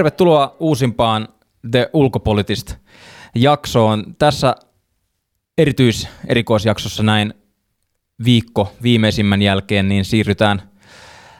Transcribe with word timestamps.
Tervetuloa 0.00 0.56
uusimpaan 0.60 1.28
The 1.70 1.90
Ulkopoliittist 1.92 2.74
jaksoon. 3.34 4.04
Tässä 4.18 4.54
erityis 5.58 6.08
erikoisjaksossa 6.26 7.02
näin 7.02 7.34
viikko 8.24 8.72
viimeisimmän 8.82 9.42
jälkeen 9.42 9.88
niin 9.88 10.04
siirrytään 10.04 10.62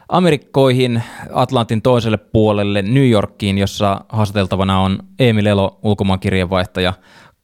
Amerikkoihin 0.09 1.03
Atlantin 1.33 1.83
toiselle 1.83 2.17
puolelle 2.17 2.83
New 2.83 3.11
Yorkiin, 3.11 3.59
jossa 3.59 4.01
haastateltavana 4.09 4.81
on 4.81 4.99
Emil 5.19 5.47
Elo, 5.47 5.79
ulkomaankirjeenvaihtaja 5.83 6.93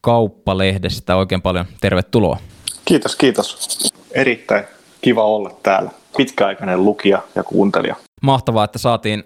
Kauppalehdestä. 0.00 1.16
Oikein 1.16 1.42
paljon 1.42 1.66
tervetuloa. 1.80 2.38
Kiitos, 2.84 3.16
kiitos. 3.16 3.92
Erittäin 4.10 4.64
kiva 5.00 5.24
olla 5.24 5.50
täällä. 5.62 5.90
Pitkäaikainen 6.16 6.84
lukija 6.84 7.22
ja 7.34 7.44
kuuntelija. 7.44 7.96
Mahtavaa, 8.22 8.64
että 8.64 8.78
saatiin 8.78 9.24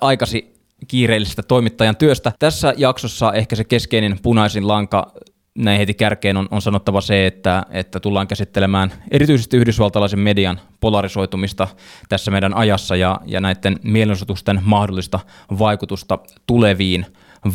aikasi 0.00 0.57
kiireellisestä 0.88 1.42
toimittajan 1.42 1.96
työstä. 1.96 2.32
Tässä 2.38 2.74
jaksossa 2.76 3.32
ehkä 3.32 3.56
se 3.56 3.64
keskeinen 3.64 4.18
punaisin 4.22 4.68
lanka 4.68 5.12
näin 5.58 5.78
heti 5.78 5.94
kärkeen 5.94 6.36
on, 6.36 6.48
on 6.50 6.62
sanottava 6.62 7.00
se, 7.00 7.26
että, 7.26 7.62
että 7.70 8.00
tullaan 8.00 8.26
käsittelemään 8.26 8.92
erityisesti 9.10 9.56
yhdysvaltalaisen 9.56 10.20
median 10.20 10.60
polarisoitumista 10.80 11.68
tässä 12.08 12.30
meidän 12.30 12.54
ajassa 12.54 12.96
ja, 12.96 13.20
ja 13.26 13.40
näiden 13.40 13.80
mielenosoitusten 13.82 14.60
mahdollista 14.64 15.20
vaikutusta 15.58 16.18
tuleviin 16.46 17.06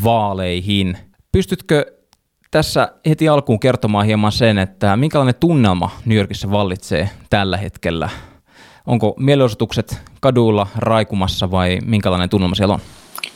vaaleihin. 0.03 0.97
Pystytkö 1.31 1.85
tässä 2.51 2.93
heti 3.09 3.29
alkuun 3.29 3.59
kertomaan 3.59 4.05
hieman 4.05 4.31
sen, 4.31 4.57
että 4.57 4.97
minkälainen 4.97 5.35
tunnelma 5.39 5.91
New 6.05 6.17
Yorkissa 6.17 6.51
vallitsee 6.51 7.09
tällä 7.29 7.57
hetkellä? 7.57 8.09
Onko 8.85 9.15
mielenosoitukset 9.19 10.01
kaduilla 10.21 10.67
raikumassa 10.75 11.51
vai 11.51 11.79
minkälainen 11.85 12.29
tunnelma 12.29 12.55
siellä 12.55 12.73
on? 12.73 12.79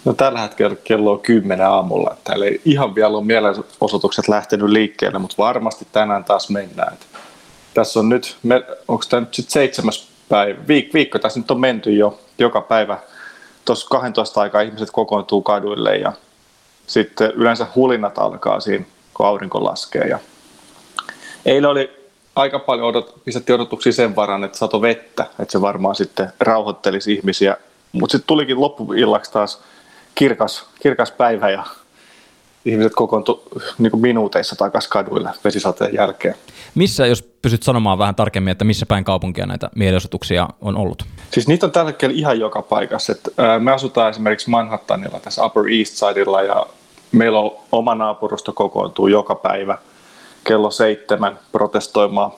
No 0.05 0.13
tällä 0.13 0.39
hetkellä 0.39 0.75
kello 0.83 1.11
on 1.11 1.19
10 1.19 1.67
aamulla. 1.67 2.17
Täällä 2.23 2.45
ei 2.45 2.61
ihan 2.65 2.95
vielä 2.95 3.17
ole 3.17 3.25
mielenosoitukset 3.25 4.27
lähtenyt 4.27 4.69
liikkeelle, 4.69 5.19
mutta 5.19 5.35
varmasti 5.37 5.87
tänään 5.91 6.23
taas 6.23 6.49
mennään. 6.49 6.97
Tässä 7.73 7.99
on 7.99 8.09
nyt, 8.09 8.37
onko 8.87 9.03
tämä 9.09 9.19
nyt 9.19 9.33
sitten 9.33 9.51
seitsemäs 9.51 10.07
päivä, 10.29 10.59
viik- 10.59 10.93
viikko 10.93 11.19
tässä 11.19 11.39
nyt 11.39 11.51
on 11.51 11.59
menty 11.59 11.93
jo 11.93 12.19
joka 12.39 12.61
päivä. 12.61 12.97
Tuossa 13.65 13.87
12 13.89 14.41
aikaa 14.41 14.61
ihmiset 14.61 14.91
kokoontuu 14.91 15.41
kaduille 15.41 15.97
ja 15.97 16.13
sitten 16.87 17.31
yleensä 17.31 17.67
hulinat 17.75 18.17
alkaa 18.17 18.59
siinä, 18.59 18.85
kun 19.13 19.25
aurinko 19.25 19.63
laskee. 19.63 20.07
Ja 20.07 20.19
eilen 21.45 21.69
oli 21.69 22.09
aika 22.35 22.59
paljon 22.59 22.87
odot, 22.87 23.13
pistettiin 23.25 23.55
odotuksia 23.55 23.93
sen 23.93 24.15
varan, 24.15 24.43
että 24.43 24.57
sato 24.57 24.81
vettä, 24.81 25.25
että 25.39 25.51
se 25.51 25.61
varmaan 25.61 25.95
sitten 25.95 26.33
rauhoittelisi 26.39 27.13
ihmisiä. 27.13 27.57
Mutta 27.91 28.11
sitten 28.11 28.27
tulikin 28.27 28.61
loppuillaksi 28.61 29.31
taas 29.31 29.61
kirkas, 30.17 30.65
kirkas 30.81 31.11
päivä 31.11 31.49
ja 31.49 31.63
ihmiset 32.65 32.93
kokoontu 32.95 33.43
niin 33.77 34.01
minuuteissa 34.01 34.55
takaisin 34.55 34.89
kaduille 34.89 35.29
vesisateen 35.43 35.93
jälkeen. 35.93 36.35
Missä, 36.75 37.05
jos 37.05 37.21
pysyt 37.21 37.63
sanomaan 37.63 37.97
vähän 37.97 38.15
tarkemmin, 38.15 38.51
että 38.51 38.65
missä 38.65 38.85
päin 38.85 39.03
kaupunkia 39.03 39.45
näitä 39.45 39.69
mielenosoituksia 39.75 40.47
on 40.61 40.77
ollut? 40.77 41.05
Siis 41.31 41.47
niitä 41.47 41.65
on 41.65 41.71
tällä 41.71 41.89
hetkellä 41.89 42.15
ihan 42.15 42.39
joka 42.39 42.61
paikassa. 42.61 43.11
Et, 43.11 43.29
ää, 43.37 43.59
me 43.59 43.71
asutaan 43.71 44.09
esimerkiksi 44.09 44.49
Manhattanilla 44.49 45.19
tässä 45.19 45.45
Upper 45.45 45.63
East 45.79 45.93
Sidella 45.93 46.41
ja 46.41 46.65
meillä 47.11 47.39
on 47.39 47.51
oma 47.71 47.95
naapurusto 47.95 48.53
kokoontuu 48.53 49.07
joka 49.07 49.35
päivä 49.35 49.77
kello 50.43 50.71
seitsemän 50.71 51.39
protestoimaan 51.51 52.31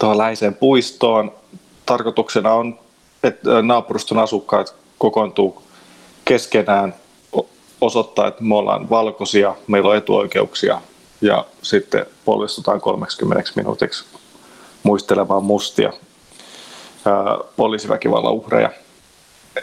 tuohon 0.00 0.18
läheiseen 0.18 0.54
puistoon. 0.54 1.32
Tarkoituksena 1.86 2.52
on, 2.52 2.78
että 3.22 3.62
naapuruston 3.62 4.18
asukkaat 4.18 4.74
kokoontuu 4.98 5.62
keskenään 6.24 6.94
osoittaa, 7.80 8.28
että 8.28 8.44
me 8.44 8.54
ollaan 8.54 8.90
valkoisia, 8.90 9.54
meillä 9.66 9.90
on 9.90 9.96
etuoikeuksia 9.96 10.80
ja 11.20 11.46
sitten 11.62 12.06
polvistutaan 12.24 12.80
30 12.80 13.50
minuutiksi 13.56 14.04
muistelemaan 14.82 15.44
mustia 15.44 15.92
poliisiväkivallan 17.56 18.32
uhreja. 18.32 18.70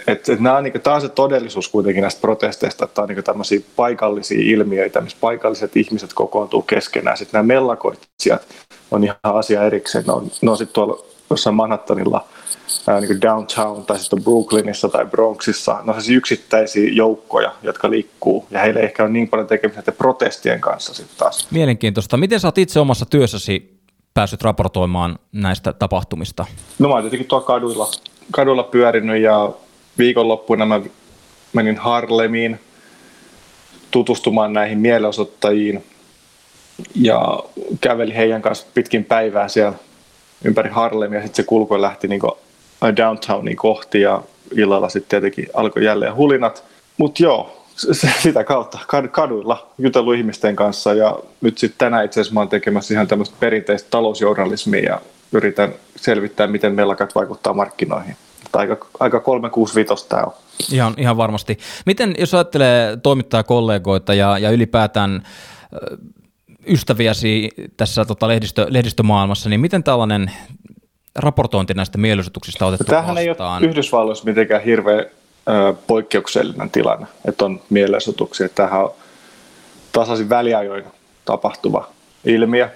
Et, 0.07 0.29
et 0.29 0.39
nämä 0.39 0.57
on, 0.57 0.63
niin, 0.63 0.81
tämä 0.81 0.95
on 0.95 1.01
se 1.01 1.09
todellisuus 1.09 1.69
kuitenkin 1.69 2.01
näistä 2.01 2.21
protesteista, 2.21 2.85
että 2.85 2.95
tämä 2.95 3.03
on 3.03 3.09
niin 3.09 3.23
tämmöisiä 3.23 3.59
paikallisia 3.75 4.39
ilmiöitä, 4.41 5.01
missä 5.01 5.17
paikalliset 5.21 5.77
ihmiset 5.77 6.13
kokoontuu 6.13 6.61
keskenään. 6.61 7.17
Sitten 7.17 7.37
nämä 7.37 7.53
mellakoitsijat 7.53 8.41
on 8.91 9.03
ihan 9.03 9.17
asia 9.23 9.63
erikseen. 9.63 10.05
Ne 10.07 10.13
on, 10.13 10.31
ne 10.41 10.51
on 10.51 10.57
sitten 10.57 10.73
tuolla 10.73 11.05
jossain 11.29 11.55
Manhattanilla– 11.55 12.25
ää, 12.89 13.01
niin 13.01 13.21
downtown 13.21 13.85
tai 13.85 13.99
sitten 13.99 14.23
Brooklynissa 14.23 14.89
tai 14.89 15.05
Bronxissa, 15.05 15.79
no 15.83 15.93
siis 15.93 16.09
yksittäisiä 16.09 16.89
joukkoja, 16.91 17.55
jotka 17.63 17.89
liikkuu 17.89 18.45
ja 18.51 18.59
heillä 18.59 18.79
ei 18.79 18.85
ehkä 18.85 19.03
ole 19.03 19.11
niin 19.11 19.27
paljon 19.27 19.47
tekemistä 19.47 19.91
protestien 19.91 20.61
kanssa 20.61 20.93
sitten 20.93 21.17
taas. 21.17 21.47
Mielenkiintoista. 21.51 22.17
Miten 22.17 22.39
sä 22.39 22.47
oot 22.47 22.57
itse 22.57 22.79
omassa 22.79 23.05
työssäsi 23.05 23.79
päässyt 24.13 24.41
raportoimaan 24.41 25.19
näistä 25.31 25.73
tapahtumista? 25.73 26.45
No 26.79 26.89
mä 26.89 26.93
oon 26.93 27.03
tietenkin 27.03 27.27
tuolla 27.27 27.45
kaduilla, 27.45 27.87
kaduilla 28.31 28.63
pyörinyt 28.63 29.21
ja 29.21 29.51
viikonloppuina 29.97 30.65
mä 30.65 30.81
menin 31.53 31.77
Harlemiin 31.77 32.59
tutustumaan 33.91 34.53
näihin 34.53 34.79
mielenosoittajiin 34.79 35.85
ja 36.95 37.43
kävelin 37.81 38.15
heidän 38.15 38.41
kanssa 38.41 38.67
pitkin 38.73 39.05
päivää 39.05 39.47
siellä 39.47 39.73
ympäri 40.43 40.69
Harlemia 40.69 41.19
ja 41.19 41.25
sitten 41.25 41.43
se 41.43 41.47
kulku 41.47 41.81
lähti 41.81 42.07
niin 42.07 42.21
downtownin 42.97 43.55
kohti 43.55 44.01
ja 44.01 44.23
illalla 44.55 44.89
sitten 44.89 45.09
tietenkin 45.09 45.47
alkoi 45.53 45.85
jälleen 45.85 46.15
hulinat. 46.15 46.63
Mutta 46.97 47.23
joo, 47.23 47.65
sitä 48.21 48.43
kautta 48.43 48.79
kaduilla 49.11 49.67
jutellut 49.77 50.15
ihmisten 50.15 50.55
kanssa 50.55 50.93
ja 50.93 51.19
nyt 51.41 51.57
sitten 51.57 51.77
tänään 51.77 52.05
itse 52.05 52.21
asiassa 52.21 52.33
mä 52.33 52.39
oon 52.39 52.49
tekemässä 52.49 52.93
ihan 52.93 53.07
tämmöistä 53.07 53.35
perinteistä 53.39 53.89
talousjournalismia 53.89 54.83
ja 54.83 55.01
yritän 55.31 55.73
selvittää, 55.95 56.47
miten 56.47 56.73
mellakat 56.73 57.15
vaikuttaa 57.15 57.53
markkinoihin. 57.53 58.15
Aika, 58.53 58.77
aika 58.99 59.19
365 59.19 60.09
tämä 60.09 60.23
on. 60.23 60.33
Ihan, 60.71 60.93
ihan 60.97 61.17
varmasti. 61.17 61.57
Miten, 61.85 62.15
jos 62.17 62.33
ajattelee 62.33 62.97
toimittajakollegoita 62.97 64.13
ja, 64.13 64.37
ja 64.37 64.51
ylipäätään 64.51 65.23
ystäviäsi 66.67 67.49
tässä 67.77 68.05
tota, 68.05 68.27
lehdistö, 68.27 68.65
lehdistömaailmassa, 68.69 69.49
niin 69.49 69.59
miten 69.59 69.83
tällainen 69.83 70.31
raportointi 71.19 71.73
näistä 71.73 71.97
mielenosoituksista 71.97 72.65
otettu 72.65 72.83
Tämähän 72.83 73.15
vastaan? 73.15 73.63
ei 73.63 73.65
ole 73.65 73.71
Yhdysvalloissa 73.71 74.25
mitenkään 74.25 74.63
hirveän 74.63 75.05
ö, 75.49 75.73
poikkeuksellinen 75.87 76.69
tilanne, 76.69 77.07
että 77.25 77.45
on 77.45 77.61
mielenosoituksia. 77.69 78.49
Tämähän 78.49 78.83
on 78.83 78.91
tasaisin 79.91 80.29
väliajoin 80.29 80.83
tapahtuva 81.25 81.87
ilmiö. 82.25 82.69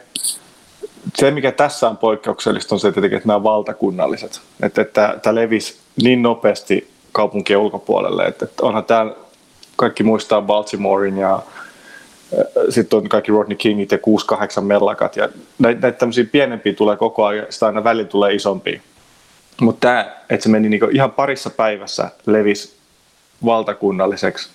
Se, 1.16 1.32
mikä 1.32 1.52
tässä 1.52 1.90
on 1.90 1.98
poikkeuksellista, 1.98 2.76
on 2.76 2.80
se 2.80 2.92
tietenkin, 2.92 3.18
että 3.18 3.28
nämä 3.28 3.38
on 3.38 3.44
valtakunnalliset. 3.44 4.42
Että, 4.64 4.82
että 4.82 5.20
tämä 5.22 5.36
levisi 5.36 5.78
niin 6.04 6.22
nopeasti 6.22 6.92
kaupunkien 7.12 7.60
ulkopuolelle, 7.60 8.24
että, 8.26 8.46
että 8.46 8.66
onhan 8.66 8.86
tämä, 8.86 9.12
kaikki 9.76 10.04
muistaa 10.04 10.42
Baltimorein 10.42 11.18
ja 11.18 11.40
sitten 12.70 12.98
on 12.98 13.10
kaikki 13.10 13.32
Rodney 13.32 13.58
Kingit 13.58 13.92
ja 13.92 13.98
6-8 14.58 14.62
mellakat. 14.62 15.16
Ja 15.16 15.30
näitä, 15.60 15.82
näitä 15.82 15.98
tämmöisiä 15.98 16.26
pienempiä 16.32 16.74
tulee 16.74 16.96
koko 16.96 17.26
ajan, 17.26 17.46
sitä 17.50 17.66
aina 17.66 17.84
välillä 17.84 18.10
tulee 18.10 18.34
isompia. 18.34 18.82
Mutta 19.62 19.88
tämä, 19.88 20.16
että 20.30 20.44
se 20.44 20.50
meni 20.50 20.70
niinku 20.70 20.88
ihan 20.92 21.12
parissa 21.12 21.50
päivässä 21.50 22.10
levis 22.26 22.76
valtakunnalliseksi, 23.46 24.50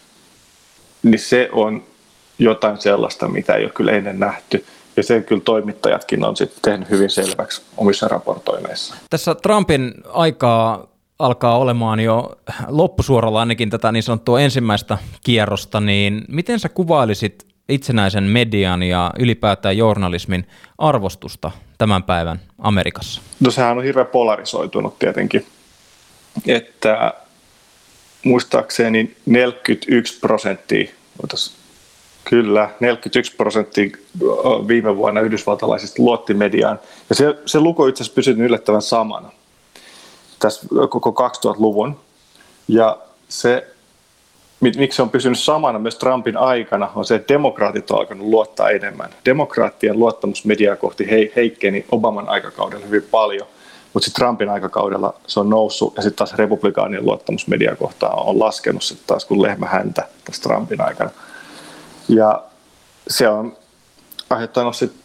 niin 1.02 1.18
se 1.18 1.48
on 1.52 1.82
jotain 2.38 2.78
sellaista, 2.78 3.28
mitä 3.28 3.54
ei 3.54 3.64
ole 3.64 3.72
kyllä 3.72 3.92
ennen 3.92 4.18
nähty. 4.18 4.64
Ja 4.96 5.02
sen 5.02 5.24
kyllä 5.24 5.42
toimittajatkin 5.44 6.24
on 6.24 6.36
sitten 6.36 6.58
tehnyt 6.62 6.90
hyvin 6.90 7.10
selväksi 7.10 7.62
omissa 7.76 8.08
raportoineissa. 8.08 8.94
Tässä 9.10 9.34
Trumpin 9.34 9.94
aikaa 10.12 10.88
alkaa 11.18 11.58
olemaan 11.58 12.00
jo 12.00 12.38
loppusuoralla 12.68 13.40
ainakin 13.40 13.70
tätä 13.70 13.92
niin 13.92 14.02
sanottua 14.02 14.40
ensimmäistä 14.40 14.98
kierrosta, 15.24 15.80
niin 15.80 16.24
miten 16.28 16.60
sä 16.60 16.68
kuvailisit 16.68 17.47
itsenäisen 17.68 18.24
median 18.24 18.82
ja 18.82 19.12
ylipäätään 19.18 19.76
journalismin 19.76 20.46
arvostusta 20.78 21.50
tämän 21.78 22.02
päivän 22.02 22.40
Amerikassa? 22.58 23.20
No 23.40 23.50
sehän 23.50 23.78
on 23.78 23.84
hirveän 23.84 24.06
polarisoitunut 24.06 24.98
tietenkin. 24.98 25.46
Että 26.46 27.14
muistaakseni 28.24 29.16
41 29.26 30.18
prosenttia, 30.20 30.90
kyllä, 32.24 32.70
41 32.80 33.36
prosenttia 33.36 33.90
viime 34.68 34.96
vuonna 34.96 35.20
yhdysvaltalaisista 35.20 36.02
luotti 36.02 36.34
mediaan. 36.34 36.80
Ja 37.08 37.14
se, 37.14 37.38
se 37.46 37.60
luku 37.60 37.86
itse 37.86 38.02
asiassa 38.02 38.14
pysynyt 38.14 38.46
yllättävän 38.46 38.82
samana 38.82 39.30
tässä 40.38 40.66
koko 40.88 41.10
2000-luvun. 41.10 42.00
Ja 42.68 42.98
se 43.28 43.74
miksi 44.60 44.96
se 44.96 45.02
on 45.02 45.10
pysynyt 45.10 45.38
samana 45.38 45.78
myös 45.78 45.96
Trumpin 45.96 46.36
aikana, 46.36 46.90
on 46.94 47.04
se, 47.04 47.14
että 47.14 47.34
demokraatit 47.34 47.90
on 47.90 47.98
alkanut 47.98 48.26
luottaa 48.26 48.70
enemmän. 48.70 49.10
Demokraattien 49.24 49.98
luottamus 49.98 50.44
mediaa 50.44 50.76
kohti 50.76 51.30
heikkeni 51.36 51.86
Obaman 51.92 52.28
aikakaudella 52.28 52.86
hyvin 52.86 53.08
paljon. 53.10 53.46
mutta 53.92 54.04
sitten 54.04 54.24
Trumpin 54.24 54.48
aikakaudella 54.48 55.14
se 55.26 55.40
on 55.40 55.50
noussut 55.50 55.96
ja 55.96 56.02
sitten 56.02 56.16
taas 56.16 56.34
republikaanien 56.34 57.06
luottamus 57.06 57.46
mediakohtaan 57.46 58.18
on 58.18 58.38
laskenut 58.38 58.82
sitten 58.82 59.06
taas 59.06 59.24
kuin 59.24 59.42
lehmä 59.42 59.66
häntä 59.66 60.08
tässä 60.24 60.42
Trumpin 60.42 60.80
aikana. 60.80 61.10
Ja 62.08 62.42
se 63.08 63.28
on 63.28 63.56
aiheuttanut 64.30 64.76
sitten, 64.76 65.00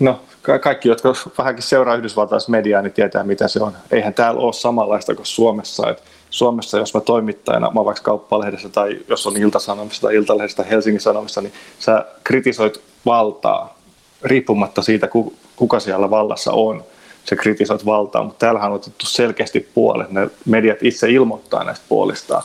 no 0.00 0.20
kaikki, 0.60 0.88
jotka 0.88 1.12
vähänkin 1.38 1.62
seuraa 1.62 1.96
yhdysvaltaista 1.96 2.50
mediaa, 2.50 2.82
niin 2.82 2.92
tietää 2.92 3.24
mitä 3.24 3.48
se 3.48 3.62
on. 3.62 3.72
Eihän 3.90 4.14
täällä 4.14 4.40
ole 4.40 4.52
samanlaista 4.52 5.14
kuin 5.14 5.26
Suomessa. 5.26 5.90
Et 5.90 6.02
Suomessa, 6.30 6.78
jos 6.78 6.94
mä 6.94 7.00
toimittajana, 7.00 7.70
mä 7.70 7.84
vaikka 7.84 8.02
kauppalehdessä 8.02 8.68
tai 8.68 8.98
jos 9.08 9.26
on 9.26 9.36
Ilta-Sanomissa 9.36 10.02
tai 10.02 10.14
Iltalehdessä 10.14 10.56
tai 10.56 10.70
Helsingin 10.70 11.00
Sanomissa, 11.00 11.40
niin 11.40 11.52
sä 11.78 12.04
kritisoit 12.24 12.80
valtaa 13.06 13.78
riippumatta 14.22 14.82
siitä, 14.82 15.08
kuka 15.56 15.80
siellä 15.80 16.10
vallassa 16.10 16.52
on. 16.52 16.84
Se 17.24 17.36
kritisoit 17.36 17.86
valtaa, 17.86 18.24
mutta 18.24 18.38
täällähän 18.38 18.70
on 18.70 18.76
otettu 18.76 19.06
selkeästi 19.06 19.68
puolet. 19.74 20.10
Ne 20.10 20.30
mediat 20.46 20.78
itse 20.82 21.10
ilmoittaa 21.10 21.64
näistä 21.64 21.84
puolistaan. 21.88 22.42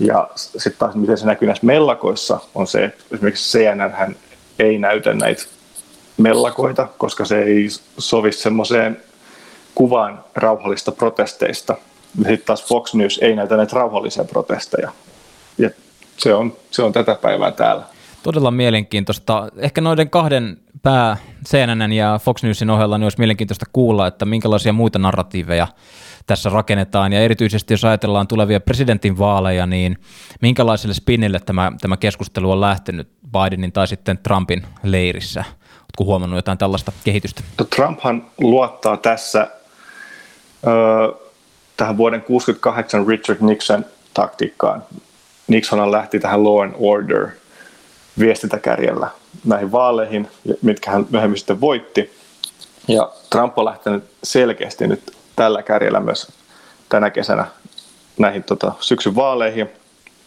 Ja 0.00 0.28
sitten 0.36 0.78
taas 0.78 0.94
miten 0.94 1.18
se 1.18 1.26
näkyy 1.26 1.46
näissä 1.46 1.66
mellakoissa 1.66 2.40
on 2.54 2.66
se, 2.66 2.84
että 2.84 3.04
esimerkiksi 3.10 3.58
CNN 3.58 4.16
ei 4.58 4.78
näytä 4.78 5.14
näitä 5.14 5.44
mellakoita, 6.16 6.88
koska 6.98 7.24
se 7.24 7.42
ei 7.42 7.68
sovi 7.98 8.32
semmoiseen 8.32 9.02
kuvaan 9.74 10.24
rauhallista 10.34 10.92
protesteista. 10.92 11.76
Sitten 12.16 12.46
taas 12.46 12.64
Fox 12.64 12.94
News 12.94 13.18
ei 13.22 13.36
näytä 13.36 13.56
näitä 13.56 13.76
rauhallisia 13.76 14.24
protesteja. 14.24 14.92
Ja 15.58 15.70
se 16.16 16.34
on, 16.34 16.56
se 16.70 16.82
on 16.82 16.92
tätä 16.92 17.14
päivää 17.14 17.50
täällä. 17.50 17.84
Todella 18.22 18.50
mielenkiintoista. 18.50 19.48
Ehkä 19.56 19.80
noiden 19.80 20.10
kahden 20.10 20.56
pää 20.82 21.16
CNN 21.48 21.92
ja 21.92 22.20
Fox 22.22 22.42
Newsin 22.42 22.70
ohella 22.70 22.98
niin 22.98 23.04
olisi 23.04 23.18
mielenkiintoista 23.18 23.66
kuulla, 23.72 24.06
että 24.06 24.24
minkälaisia 24.24 24.72
muita 24.72 24.98
narratiiveja 24.98 25.66
tässä 26.26 26.50
rakennetaan. 26.50 27.12
Ja 27.12 27.20
erityisesti 27.20 27.74
jos 27.74 27.84
ajatellaan 27.84 28.28
tulevia 28.28 28.60
presidentinvaaleja, 28.60 29.66
niin 29.66 29.98
minkälaiselle 30.40 30.94
spinnille 30.94 31.40
tämä, 31.40 31.72
tämä 31.80 31.96
keskustelu 31.96 32.50
on 32.50 32.60
lähtenyt 32.60 33.08
Bidenin 33.32 33.72
tai 33.72 33.88
sitten 33.88 34.18
Trumpin 34.18 34.66
leirissä? 34.82 35.44
Oletko 35.80 36.04
huomannut 36.04 36.38
jotain 36.38 36.58
tällaista 36.58 36.92
kehitystä? 37.04 37.42
No, 37.58 37.64
Trumphan 37.64 38.26
luottaa 38.40 38.96
tässä 38.96 39.48
ö, 40.66 41.27
tähän 41.78 41.96
vuoden 41.96 42.20
1968 42.20 43.06
Richard 43.06 43.38
Nixon 43.40 43.84
taktiikkaan. 44.14 44.84
Nixon 45.46 45.92
lähti 45.92 46.20
tähän 46.20 46.44
law 46.44 46.62
and 46.62 46.74
order 46.78 47.28
viestintäkärjellä 48.18 49.10
näihin 49.44 49.72
vaaleihin, 49.72 50.28
mitkä 50.62 50.90
hän 50.90 51.06
myöhemmin 51.10 51.38
sitten 51.38 51.60
voitti. 51.60 52.18
Ja 52.88 53.12
Trump 53.30 53.58
on 53.58 53.64
lähtenyt 53.64 54.04
selkeästi 54.22 54.86
nyt 54.86 55.16
tällä 55.36 55.62
kärjellä 55.62 56.00
myös 56.00 56.32
tänä 56.88 57.10
kesänä 57.10 57.46
näihin 58.18 58.44
tota, 58.44 58.72
syksyn 58.80 59.14
vaaleihin. 59.14 59.68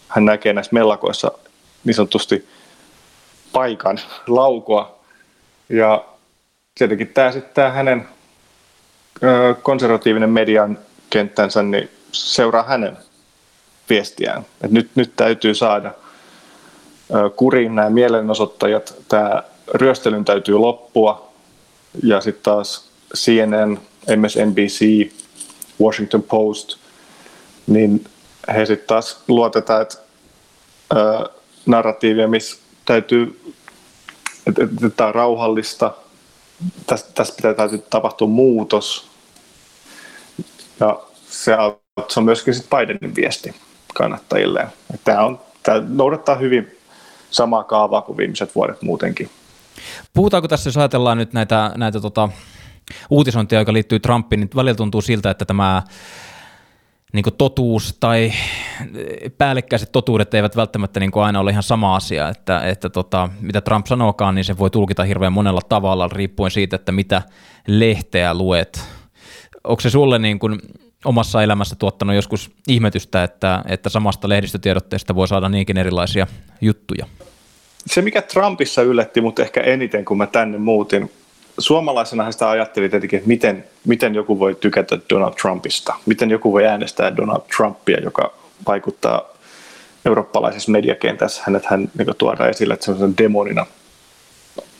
Hän 0.07 0.25
näkee 0.25 0.53
näissä 0.53 0.73
mellakoissa 0.73 1.31
niin 1.83 1.93
sanotusti 1.93 2.47
paikan 3.51 3.99
laukoa. 4.27 4.99
Ja 5.69 6.05
tietenkin 6.75 7.07
tämä 7.07 7.31
sitten 7.31 7.53
tämä 7.53 7.71
hänen 7.71 8.07
konservatiivinen 9.61 10.29
median 10.29 10.77
kenttänsä 11.11 11.63
niin 11.63 11.89
seuraa 12.11 12.63
hänen 12.63 12.97
viestiään. 13.89 14.45
Et 14.63 14.71
nyt, 14.71 14.89
nyt 14.95 15.11
täytyy 15.15 15.55
saada 15.55 15.91
kuriin 17.35 17.75
nämä 17.75 17.89
mielenosoittajat, 17.89 18.93
tämä 19.07 19.43
ryöstelyn 19.73 20.25
täytyy 20.25 20.55
loppua 20.55 21.31
ja 22.03 22.21
sitten 22.21 22.43
taas 22.43 22.89
CNN 23.15 23.79
MSNBC, 24.15 25.09
Washington 25.81 26.23
Post, 26.23 26.75
niin 27.67 28.03
he 28.53 28.65
sitten 28.65 28.87
taas 28.87 29.19
luotetaan, 29.27 29.81
että 29.81 29.97
narratiivia, 31.65 32.27
missä 32.27 32.57
täytyy, 32.85 33.53
että 34.47 34.61
tämä 34.97 35.07
on 35.07 35.15
rauhallista, 35.15 35.93
tässä, 36.87 37.05
tässä 37.15 37.33
pitää 37.35 37.53
täytyy 37.53 37.83
tapahtua 37.89 38.27
muutos. 38.27 39.10
Ja 40.81 40.99
se, 41.29 41.57
on 42.17 42.23
myöskin 42.23 42.53
sit 42.53 42.69
Bidenin 42.69 43.15
viesti 43.15 43.55
kannattajille. 43.93 44.67
Tämä, 45.03 45.25
on, 45.25 45.39
tämä 45.63 45.83
noudattaa 45.87 46.35
hyvin 46.35 46.77
samaa 47.29 47.63
kaavaa 47.63 48.01
kuin 48.01 48.17
viimeiset 48.17 48.55
vuodet 48.55 48.81
muutenkin. 48.81 49.29
Puhutaanko 50.13 50.47
tässä, 50.47 50.67
jos 50.67 50.77
ajatellaan 50.77 51.17
nyt 51.17 51.33
näitä, 51.33 51.71
näitä 51.77 51.99
tota, 51.99 52.29
uutisointia, 53.09 53.59
joka 53.59 53.73
liittyy 53.73 53.99
Trumpiin, 53.99 54.39
niin 54.39 54.49
välillä 54.55 54.75
tuntuu 54.75 55.01
siltä, 55.01 55.29
että 55.29 55.45
tämä 55.45 55.81
niin 57.13 57.25
totuus 57.37 57.97
tai 57.99 58.31
päällekkäiset 59.37 59.91
totuudet 59.91 60.33
eivät 60.33 60.55
välttämättä 60.55 60.99
niin 60.99 61.11
aina 61.15 61.39
ole 61.39 61.51
ihan 61.51 61.63
sama 61.63 61.95
asia, 61.95 62.29
että, 62.29 62.59
että 62.59 62.89
tota, 62.89 63.29
mitä 63.41 63.61
Trump 63.61 63.85
sanookaan, 63.85 64.35
niin 64.35 64.45
se 64.45 64.57
voi 64.57 64.69
tulkita 64.69 65.03
hirveän 65.03 65.33
monella 65.33 65.61
tavalla 65.69 66.07
riippuen 66.07 66.51
siitä, 66.51 66.75
että 66.75 66.91
mitä 66.91 67.21
lehteä 67.67 68.33
luet. 68.33 69.00
Onko 69.63 69.81
se 69.81 69.89
sulle 69.89 70.19
niin 70.19 70.39
kuin 70.39 70.59
omassa 71.05 71.43
elämässä 71.43 71.75
tuottanut 71.75 72.15
joskus 72.15 72.51
ihmetystä, 72.67 73.23
että, 73.23 73.63
että 73.67 73.89
samasta 73.89 74.29
lehdistötiedotteesta 74.29 75.15
voi 75.15 75.27
saada 75.27 75.49
niinkin 75.49 75.77
erilaisia 75.77 76.27
juttuja? 76.61 77.05
Se, 77.87 78.01
mikä 78.01 78.21
Trumpissa 78.21 78.81
yllätti 78.81 79.21
mutta 79.21 79.41
ehkä 79.41 79.61
eniten, 79.61 80.05
kun 80.05 80.17
mä 80.17 80.27
tänne 80.27 80.57
muutin, 80.57 81.11
suomalaisena 81.57 82.31
sitä 82.31 82.49
ajatteli 82.49 82.89
tietenkin, 82.89 83.17
että 83.17 83.27
miten, 83.27 83.63
miten 83.85 84.15
joku 84.15 84.39
voi 84.39 84.55
tykätä 84.55 84.99
Donald 85.09 85.33
Trumpista, 85.33 85.93
miten 86.05 86.29
joku 86.29 86.53
voi 86.53 86.67
äänestää 86.67 87.17
Donald 87.17 87.41
Trumpia, 87.57 87.99
joka 87.99 88.33
vaikuttaa 88.67 89.31
eurooppalaisessa 90.05 90.71
mediakentässä, 90.71 91.43
hänet 91.45 91.65
hän 91.65 91.91
niin 91.97 92.15
tuodaan 92.17 92.49
esille 92.49 92.77
on 93.03 93.17
demonina, 93.17 93.65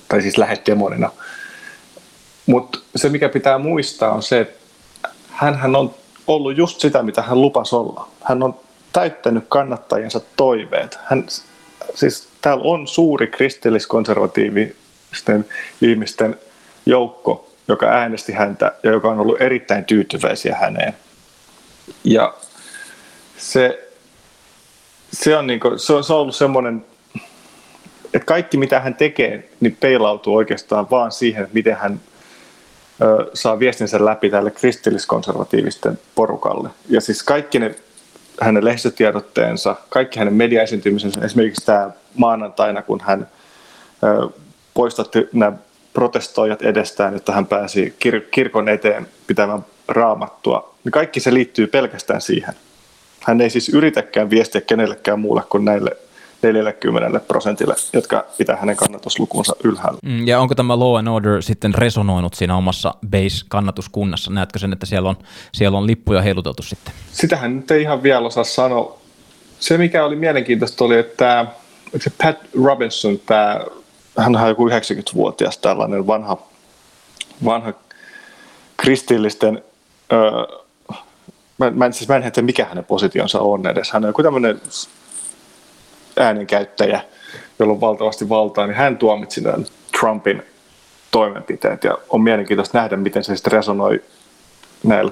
tai 0.08 0.22
siis 0.22 0.38
lähes 0.38 0.62
demonina. 0.66 1.10
Mutta 2.46 2.80
se, 2.96 3.10
mikä 3.10 3.30
pitää 3.30 3.58
muistaa, 3.58 4.14
on 4.14 4.24
se, 4.24 4.40
että 4.40 4.61
hän 5.32 5.76
on 5.76 5.94
ollut 6.28 6.58
just 6.58 6.80
sitä, 6.80 7.04
mitä 7.04 7.22
hän 7.22 7.42
lupasi 7.42 7.76
olla. 7.76 8.08
Hän 8.24 8.44
on 8.44 8.56
täyttänyt 8.94 9.44
kannattajiensa 9.50 10.22
toiveet. 10.38 11.00
Hän, 11.04 11.26
siis 11.96 12.28
täällä 12.42 12.64
on 12.64 12.88
suuri 12.88 13.28
kristilliskonservatiivisten 13.28 15.46
ihmisten 15.82 16.40
joukko, 16.86 17.50
joka 17.68 17.86
äänesti 17.86 18.32
häntä 18.32 18.72
ja 18.84 18.92
joka 18.92 19.10
on 19.10 19.20
ollut 19.20 19.42
erittäin 19.42 19.86
tyytyväisiä 19.86 20.56
häneen. 20.56 20.94
Ja 22.04 22.34
se, 23.38 23.90
se, 25.14 25.38
on, 25.38 25.48
niin 25.48 25.60
kuin, 25.60 25.80
se, 25.80 25.94
on, 25.94 26.04
se 26.04 26.14
on 26.14 26.20
ollut 26.20 26.36
semmoinen, 26.36 26.86
että 28.14 28.26
kaikki 28.26 28.58
mitä 28.58 28.80
hän 28.80 28.96
tekee, 28.96 29.50
niin 29.60 29.78
peilautuu 29.80 30.36
oikeastaan 30.36 30.90
vaan 30.90 31.12
siihen, 31.12 31.48
miten 31.54 31.76
hän 31.76 32.00
saa 33.34 33.60
viestinsä 33.60 34.06
läpi 34.06 34.30
tälle 34.30 34.52
kristilliskonservatiivisten 34.52 36.00
porukalle. 36.16 36.70
Ja 36.90 37.02
siis 37.02 37.24
kaikki 37.24 37.60
ne 37.60 37.76
hänen 38.42 38.66
lehdistötiedotteensa, 38.66 39.76
kaikki 39.90 40.20
hänen 40.20 40.34
mediaesiintymisensä, 40.34 41.22
esimerkiksi 41.26 41.66
tämä 41.66 41.92
maanantaina, 42.16 42.82
kun 42.82 43.02
hän 43.02 43.28
poistatti 44.74 45.30
nämä 45.34 45.54
protestoijat 45.94 46.62
edestään, 46.62 47.16
että 47.16 47.32
hän 47.32 47.46
pääsi 47.46 47.96
kir- 48.06 48.28
kirkon 48.32 48.70
eteen 48.70 49.08
pitämään 49.28 49.66
raamattua, 49.88 50.76
niin 50.84 50.92
kaikki 50.92 51.20
se 51.20 51.34
liittyy 51.34 51.68
pelkästään 51.68 52.22
siihen. 52.22 52.54
Hän 53.22 53.42
ei 53.42 53.50
siis 53.50 53.70
yritäkään 53.70 54.30
viestiä 54.30 54.62
kenellekään 54.62 55.20
muulle 55.20 55.44
kuin 55.50 55.66
näille 55.66 55.98
40 56.42 57.20
prosentille, 57.20 57.76
jotka 57.94 58.26
pitää 58.38 58.56
hänen 58.56 58.76
kannatuslukunsa 58.76 59.56
ylhäällä. 59.64 60.00
Mm, 60.04 60.28
ja 60.28 60.40
onko 60.40 60.56
tämä 60.56 60.80
Law 60.80 60.98
and 60.98 61.08
Order 61.08 61.42
sitten 61.42 61.76
resonoinut 61.76 62.34
siinä 62.34 62.58
omassa 62.58 62.96
base-kannatuskunnassa? 63.10 64.32
Näetkö 64.32 64.60
sen, 64.60 64.74
että 64.74 64.86
siellä 64.86 65.10
on, 65.10 65.16
siellä 65.54 65.78
on 65.78 65.88
lippuja 65.88 66.22
heiluteltu 66.22 66.64
sitten? 66.64 66.94
Sitähän 67.12 67.56
nyt 67.56 67.72
ei 67.72 67.82
ihan 67.82 68.04
vielä 68.04 68.28
osaa 68.28 68.44
sanoa. 68.44 68.98
Se, 69.60 69.78
mikä 69.78 70.06
oli 70.06 70.16
mielenkiintoista, 70.16 70.84
oli, 70.84 70.98
että 70.98 71.46
se 72.00 72.12
Pat 72.24 72.38
Robinson, 72.64 73.20
tämä 73.26 73.60
hän 74.18 74.36
on 74.36 74.48
joku 74.48 74.70
90-vuotias 74.70 75.58
tällainen 75.58 76.08
vanha, 76.08 76.38
vanha 77.46 77.74
kristillisten, 78.78 79.64
öö, 80.14 80.62
mä, 81.58 81.72
mä, 81.72 81.86
en, 81.86 81.94
siis 81.94 82.10
mä 82.10 82.16
en 82.16 82.22
tiedä 82.22 82.46
mikä 82.46 82.66
hänen 82.66 82.86
positionsa 82.86 83.40
on 83.40 83.68
edes. 83.68 83.92
Hän 83.92 84.04
on 84.04 84.10
joku 84.10 84.24
tämmöinen 84.24 84.62
äänenkäyttäjä, 86.22 87.02
jolla 87.60 87.74
on 87.74 87.82
valtavasti 87.82 88.30
valtaa, 88.30 88.68
niin 88.68 88.78
hän 88.78 88.98
tuomitsi 88.98 89.42
tämän 89.42 89.66
Trumpin 90.00 90.44
toimenpiteet 91.12 91.84
ja 91.84 91.98
on 92.10 92.22
mielenkiintoista 92.22 92.78
nähdä, 92.78 92.98
miten 92.98 93.24
se 93.24 93.36
sitten 93.36 93.54
resonoi 93.54 94.04
näille, 94.84 95.12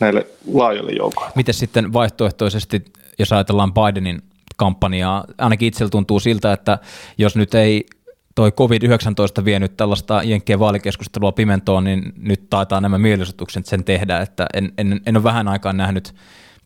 näille 0.00 0.26
laajoille 0.54 0.92
joukoille. 0.92 1.32
Miten 1.34 1.54
sitten 1.54 1.92
vaihtoehtoisesti, 1.92 2.84
jos 3.18 3.32
ajatellaan 3.32 3.72
Bidenin 3.74 4.22
kampanjaa, 4.56 5.24
ainakin 5.38 5.68
itsellä 5.68 5.90
tuntuu 5.90 6.20
siltä, 6.20 6.52
että 6.52 6.78
jos 7.18 7.36
nyt 7.36 7.54
ei 7.54 7.86
toi 8.34 8.50
COVID-19 8.50 9.44
vienyt 9.44 9.76
tällaista 9.76 10.22
Jenkkien 10.22 10.58
vaalikeskustelua 10.58 11.32
pimentoon, 11.32 11.84
niin 11.84 12.12
nyt 12.16 12.50
taitaa 12.50 12.80
nämä 12.80 12.98
mielenosoitukset 12.98 13.66
sen 13.66 13.84
tehdä, 13.84 14.18
että 14.18 14.46
en, 14.54 14.72
en, 14.78 15.00
en 15.06 15.16
ole 15.16 15.24
vähän 15.24 15.48
aikaa 15.48 15.72
nähnyt 15.72 16.14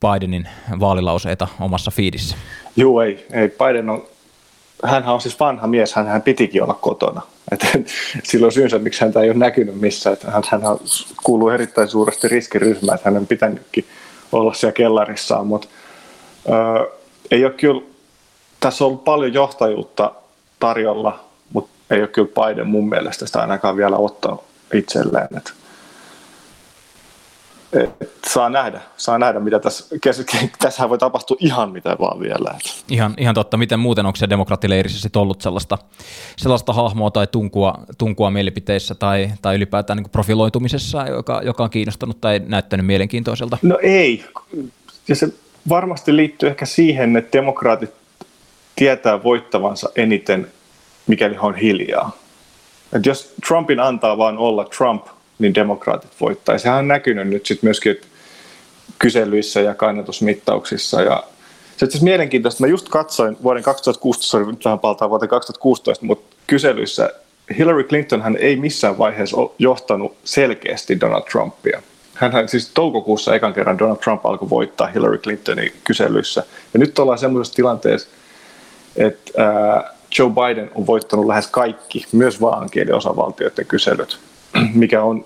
Bidenin 0.02 0.48
vaalilauseita 0.80 1.48
omassa 1.60 1.90
fiidissä. 1.90 2.36
Joo, 2.76 3.02
ei, 3.02 3.26
ei. 3.32 3.48
Biden 3.48 3.90
on, 3.90 4.04
hänhän 4.84 5.14
on 5.14 5.20
siis 5.20 5.40
vanha 5.40 5.66
mies, 5.66 5.94
hän, 5.94 6.06
hän 6.06 6.22
pitikin 6.22 6.62
olla 6.62 6.74
kotona. 6.74 7.22
Et, 7.52 7.66
silloin 8.24 8.52
syynsä, 8.52 8.78
miksi 8.78 9.00
häntä 9.00 9.20
ei 9.20 9.30
ole 9.30 9.38
näkynyt 9.38 9.80
missään. 9.80 10.14
Että 10.14 10.30
hän, 10.30 10.42
hän 10.50 10.62
kuuluu 11.22 11.48
erittäin 11.48 11.88
suuresti 11.88 12.28
riskiryhmään, 12.28 12.96
että 12.96 13.10
hänen 13.10 13.26
pitänytkin 13.26 13.84
olla 14.32 14.54
siellä 14.54 14.72
kellarissaan, 14.72 15.46
mutta 15.46 15.68
ei 17.30 17.44
ole 17.44 17.52
kyllä, 17.52 17.82
tässä 18.60 18.84
on 18.84 18.88
ollut 18.88 19.04
paljon 19.04 19.34
johtajuutta 19.34 20.12
tarjolla, 20.58 21.24
mutta 21.52 21.70
ei 21.90 22.00
ole 22.00 22.08
kyllä 22.08 22.28
Biden 22.28 22.66
mun 22.66 22.88
mielestä 22.88 23.26
sitä 23.26 23.40
ainakaan 23.40 23.76
vielä 23.76 23.96
ottanut 23.96 24.44
itselleen. 24.74 25.28
Että 25.36 25.52
et 27.72 28.10
saa 28.26 28.50
nähdä, 28.50 28.80
saa 28.96 29.18
nähdä, 29.18 29.40
mitä 29.40 29.58
tässä, 29.58 29.96
tässä 30.58 30.88
voi 30.88 30.98
tapahtua 30.98 31.36
ihan 31.40 31.72
mitä 31.72 31.96
vaan 32.00 32.20
vielä. 32.20 32.54
Ihan, 32.88 33.14
ihan 33.18 33.34
totta, 33.34 33.56
miten 33.56 33.78
muuten 33.78 34.06
onko 34.06 34.16
se 34.16 34.30
demokraattileirissä 34.30 35.00
sitten 35.00 35.22
ollut 35.22 35.42
sellaista, 35.42 35.78
sellaista 36.36 36.72
hahmoa 36.72 37.10
tai 37.10 37.26
tunkua, 37.26 37.74
tunkua 37.98 38.30
mielipiteissä 38.30 38.94
tai, 38.94 39.30
tai 39.42 39.56
ylipäätään 39.56 39.96
niin 39.96 40.10
profiloitumisessa, 40.10 41.06
joka, 41.06 41.40
joka 41.44 41.64
on 41.64 41.70
kiinnostanut 41.70 42.20
tai 42.20 42.40
näyttänyt 42.46 42.86
mielenkiintoiselta? 42.86 43.58
No 43.62 43.78
ei, 43.82 44.24
ja 45.08 45.16
se 45.16 45.28
varmasti 45.68 46.16
liittyy 46.16 46.48
ehkä 46.48 46.66
siihen, 46.66 47.16
että 47.16 47.38
demokraatit 47.38 47.90
tietää 48.76 49.22
voittavansa 49.22 49.90
eniten, 49.96 50.46
mikäli 51.06 51.34
he 51.34 51.40
on 51.40 51.56
hiljaa. 51.56 52.16
Et 52.92 53.06
jos 53.06 53.34
Trumpin 53.48 53.80
antaa 53.80 54.18
vaan 54.18 54.38
olla 54.38 54.64
Trump– 54.64 55.06
niin 55.42 55.54
demokraatit 55.54 56.10
voittaa. 56.20 56.58
Sehän 56.58 56.78
on 56.78 56.88
näkynyt 56.88 57.28
nyt 57.28 57.46
sitten 57.46 57.66
myöskin 57.66 58.00
kyselyissä 58.98 59.60
ja 59.60 59.74
kannatusmittauksissa. 59.74 61.02
Ja 61.02 61.24
se 61.76 61.84
on 61.84 61.90
mielenkiintoista. 62.02 62.62
Mä 62.62 62.66
just 62.66 62.88
katsoin 62.88 63.36
vuoden 63.42 63.62
2016, 63.62 64.36
oli 64.36 64.46
nyt 64.46 64.64
vähän 64.64 64.78
paltaa 64.78 65.10
vuoteen 65.10 65.28
2016, 65.28 66.04
mutta 66.04 66.36
kyselyissä 66.46 67.10
Hillary 67.58 67.84
Clinton 67.84 68.22
hän 68.22 68.36
ei 68.36 68.56
missään 68.56 68.98
vaiheessa 68.98 69.36
ole 69.36 69.50
johtanut 69.58 70.16
selkeästi 70.24 71.00
Donald 71.00 71.22
Trumpia. 71.22 71.82
Hän 72.14 72.48
siis 72.48 72.70
toukokuussa 72.74 73.34
ekan 73.34 73.52
kerran 73.52 73.78
Donald 73.78 73.96
Trump 73.96 74.26
alkoi 74.26 74.50
voittaa 74.50 74.86
Hillary 74.86 75.18
Clintonin 75.18 75.72
kyselyissä. 75.84 76.44
Ja 76.74 76.80
nyt 76.80 76.98
ollaan 76.98 77.18
semmoisessa 77.18 77.56
tilanteessa, 77.56 78.08
että 78.96 79.32
Joe 80.18 80.30
Biden 80.30 80.70
on 80.74 80.86
voittanut 80.86 81.26
lähes 81.26 81.46
kaikki, 81.46 82.06
myös 82.12 82.40
vaankieliosavaltioiden 82.40 83.66
kyselyt, 83.66 84.18
mikä 84.74 85.02
on 85.02 85.24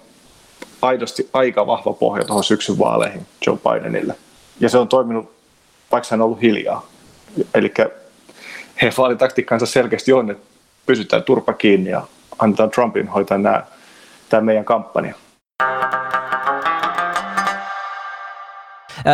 aidosti 0.83 1.30
aika 1.33 1.66
vahva 1.66 1.92
pohja 1.92 2.25
tuohon 2.25 2.45
syksyn 2.45 2.78
vaaleihin 2.78 3.26
Joe 3.47 3.56
Bidenille. 3.56 4.14
Ja 4.61 4.68
se 4.68 4.78
on 4.78 4.88
toiminut, 4.88 5.33
vaikka 5.92 6.09
hän 6.11 6.21
on 6.21 6.25
ollut 6.25 6.42
hiljaa. 6.42 6.87
Eli 7.54 7.75
he 8.83 8.92
vaalitaktiikkansa 8.99 9.66
selkeästi 9.66 10.12
on, 10.12 10.30
että 10.30 10.47
pysytään 10.87 11.23
turpa 11.23 11.52
kiinni 11.52 11.90
ja 11.90 12.02
annetaan 12.38 12.71
Trumpin 12.71 13.09
hoitaa 13.09 13.38
nämä, 13.38 13.62
tämä 14.28 14.40
meidän 14.40 14.64
kampanja. 14.64 15.14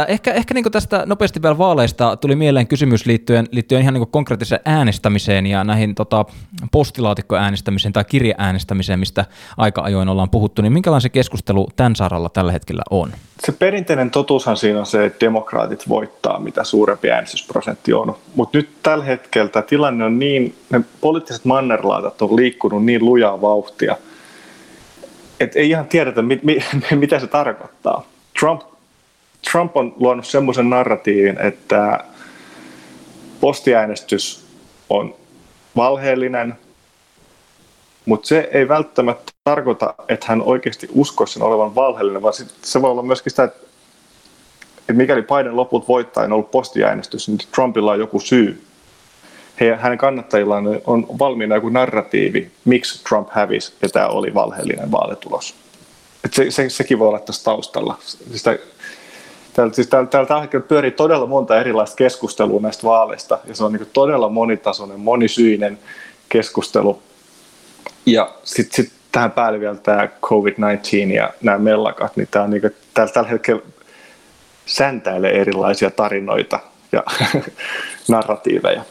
Ehkä, 0.08 0.32
ehkä 0.32 0.54
niin 0.54 0.72
tästä 0.72 1.02
nopeasti 1.06 1.42
vielä 1.42 1.58
vaaleista 1.58 2.16
tuli 2.16 2.36
mieleen 2.36 2.66
kysymys 2.66 3.06
liittyen, 3.06 3.48
liittyen 3.50 3.82
ihan 3.82 3.94
niin 3.94 4.06
konkreettiseen 4.06 4.60
äänestämiseen 4.64 5.46
ja 5.46 5.64
näihin 5.64 5.94
tota, 5.94 6.24
postilaatikkoäänestämiseen 6.72 7.92
tai 7.92 8.04
kirjeäänestämiseen, 8.04 8.98
mistä 8.98 9.24
aika 9.56 9.82
ajoin 9.82 10.08
ollaan 10.08 10.30
puhuttu, 10.30 10.62
niin 10.62 10.72
minkälainen 10.72 11.00
se 11.00 11.08
keskustelu 11.08 11.68
tämän 11.76 11.96
saralla 11.96 12.28
tällä 12.28 12.52
hetkellä 12.52 12.82
on? 12.90 13.12
Se 13.44 13.52
perinteinen 13.52 14.10
totuushan 14.10 14.56
siinä 14.56 14.78
on 14.78 14.86
se, 14.86 15.04
että 15.04 15.26
demokraatit 15.26 15.88
voittaa, 15.88 16.40
mitä 16.40 16.64
suurempi 16.64 17.10
äänestysprosentti 17.10 17.92
on. 17.92 18.16
Mutta 18.34 18.58
nyt 18.58 18.68
tällä 18.82 19.04
hetkellä 19.04 19.62
tilanne 19.62 20.04
on 20.04 20.18
niin, 20.18 20.54
ne 20.70 20.80
poliittiset 21.00 21.44
mannerlaatat 21.44 22.22
on 22.22 22.36
liikkunut 22.36 22.84
niin 22.84 23.04
lujaa 23.04 23.40
vauhtia, 23.40 23.96
että 25.40 25.58
ei 25.58 25.70
ihan 25.70 25.86
tiedetä, 25.86 26.22
mit, 26.22 26.42
mit, 26.42 26.62
mitä 27.00 27.18
se 27.18 27.26
tarkoittaa. 27.26 28.04
Trump 28.40 28.71
Trump 29.50 29.76
on 29.76 29.94
luonut 29.96 30.26
semmoisen 30.26 30.70
narratiivin, 30.70 31.38
että 31.40 32.04
postiäänestys 33.40 34.46
on 34.88 35.14
valheellinen, 35.76 36.54
mutta 38.06 38.28
se 38.28 38.48
ei 38.52 38.68
välttämättä 38.68 39.32
tarkoita, 39.44 39.94
että 40.08 40.26
hän 40.28 40.42
oikeasti 40.42 40.88
uskoisi 40.92 41.32
sen 41.32 41.42
olevan 41.42 41.74
valheellinen, 41.74 42.22
vaan 42.22 42.34
se 42.62 42.82
voi 42.82 42.90
olla 42.90 43.02
myöskin 43.02 43.30
sitä, 43.30 43.44
että 43.44 44.92
mikäli 44.92 45.22
Biden 45.22 45.56
loput 45.56 45.88
voittaa 45.88 46.22
ja 46.22 46.26
on 46.26 46.32
ollut 46.32 46.50
postiäänestys, 46.50 47.28
niin 47.28 47.38
Trumpilla 47.54 47.92
on 47.92 47.98
joku 47.98 48.20
syy. 48.20 48.64
He, 49.60 49.76
hänen 49.76 49.98
kannattajillaan 49.98 50.64
on 50.86 51.06
valmiina 51.18 51.54
joku 51.54 51.68
narratiivi, 51.68 52.50
miksi 52.64 53.04
Trump 53.04 53.28
hävisi 53.30 53.72
ja 53.82 53.88
tämä 53.88 54.06
oli 54.06 54.34
valheellinen 54.34 54.92
vaalitulos. 54.92 55.54
Et 56.24 56.34
se, 56.34 56.50
se, 56.50 56.68
sekin 56.68 56.98
voi 56.98 57.08
olla 57.08 57.18
tässä 57.18 57.44
taustalla. 57.44 57.98
Sitä, 58.34 58.58
Täällä, 59.54 59.72
siis 59.74 59.88
täällä, 59.88 60.08
täällä 60.08 60.28
tällä 60.28 60.40
hetkellä 60.40 60.66
pyörii 60.66 60.90
todella 60.90 61.26
monta 61.26 61.60
erilaista 61.60 61.96
keskustelua 61.96 62.60
näistä 62.60 62.82
vaaleista, 62.82 63.38
ja 63.44 63.54
se 63.54 63.64
on 63.64 63.72
niin 63.72 63.90
todella 63.92 64.28
monitasoinen, 64.28 65.00
monisyinen 65.00 65.78
keskustelu. 66.28 67.02
Ja 68.06 68.34
sitten 68.44 68.76
sit 68.76 68.92
tähän 69.12 69.30
päälle 69.30 69.60
vielä 69.60 69.74
tämä 69.74 70.08
COVID-19 70.22 71.12
ja 71.14 71.30
nämä 71.42 71.58
mellakat, 71.58 72.16
niin 72.16 72.28
tämä 72.30 72.44
on 72.44 72.50
niin 72.50 72.60
kuin, 72.60 72.74
täällä 72.94 73.12
tällä 73.12 73.28
hetkellä 73.28 73.62
säntäilee 74.66 75.40
erilaisia 75.40 75.90
tarinoita 75.90 76.60
ja 76.92 77.02
narratiiveja. 78.08 78.84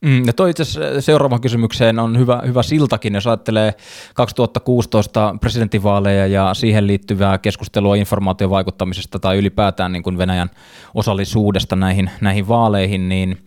Mm, 0.00 0.26
ja 0.26 0.32
toi 0.32 0.50
itse 0.50 0.64
seuraavan 1.00 1.40
kysymykseen 1.40 1.98
on 1.98 2.18
hyvä, 2.18 2.42
hyvä 2.46 2.62
siltakin, 2.62 3.14
jos 3.14 3.26
ajattelee 3.26 3.74
2016 4.14 5.34
presidentinvaaleja 5.40 6.26
ja 6.26 6.54
siihen 6.54 6.86
liittyvää 6.86 7.38
keskustelua 7.38 7.96
informaatiovaikuttamisesta 7.96 9.18
tai 9.18 9.38
ylipäätään 9.38 9.92
niin 9.92 10.02
kuin 10.02 10.18
Venäjän 10.18 10.50
osallisuudesta 10.94 11.76
näihin, 11.76 12.10
näihin 12.20 12.48
vaaleihin, 12.48 13.08
niin 13.08 13.38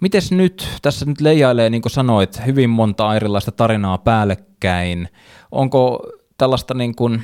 miten 0.00 0.22
nyt, 0.30 0.68
tässä 0.82 1.06
nyt 1.06 1.20
leijailee, 1.20 1.70
niin 1.70 1.82
kuin 1.82 1.92
sanoit, 1.92 2.46
hyvin 2.46 2.70
monta 2.70 3.16
erilaista 3.16 3.52
tarinaa 3.52 3.98
päällekkäin. 3.98 5.08
Onko 5.52 6.06
tällaista 6.38 6.74
niin 6.74 6.94
kuin 6.94 7.22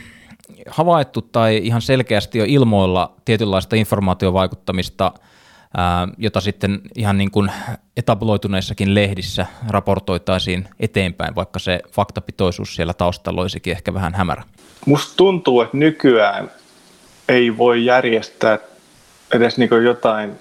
havaittu 0.69 1.23
tai 1.23 1.61
ihan 1.63 1.83
selkeästi 1.83 2.39
jo 2.39 2.45
ilmoilla 2.49 3.15
tietynlaista 3.25 3.77
informaatiovaikuttamista– 3.77 5.13
jota 6.19 6.41
sitten 6.41 6.81
ihan 6.95 7.19
niin 7.19 7.31
kuin 7.31 7.51
etabloituneissakin 7.97 8.95
lehdissä 8.95 9.47
raportoitaisiin 9.69 10.69
eteenpäin, 10.81 11.35
vaikka 11.35 11.59
se 11.59 11.81
faktapitoisuus 11.93 12.75
siellä 12.75 12.95
taustalla 12.95 13.41
olisikin 13.41 13.73
ehkä 13.73 13.95
vähän 13.95 14.15
hämärä. 14.15 14.43
Musta 14.87 15.17
tuntuu, 15.17 15.61
että 15.61 15.77
nykyään 15.77 16.51
ei 17.29 17.59
voi 17.59 17.85
järjestää 17.85 18.59
edes 19.35 19.59
niin 19.59 19.71
jotain 19.85 20.33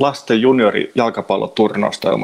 lasten 0.00 0.40
juniori 0.40 0.92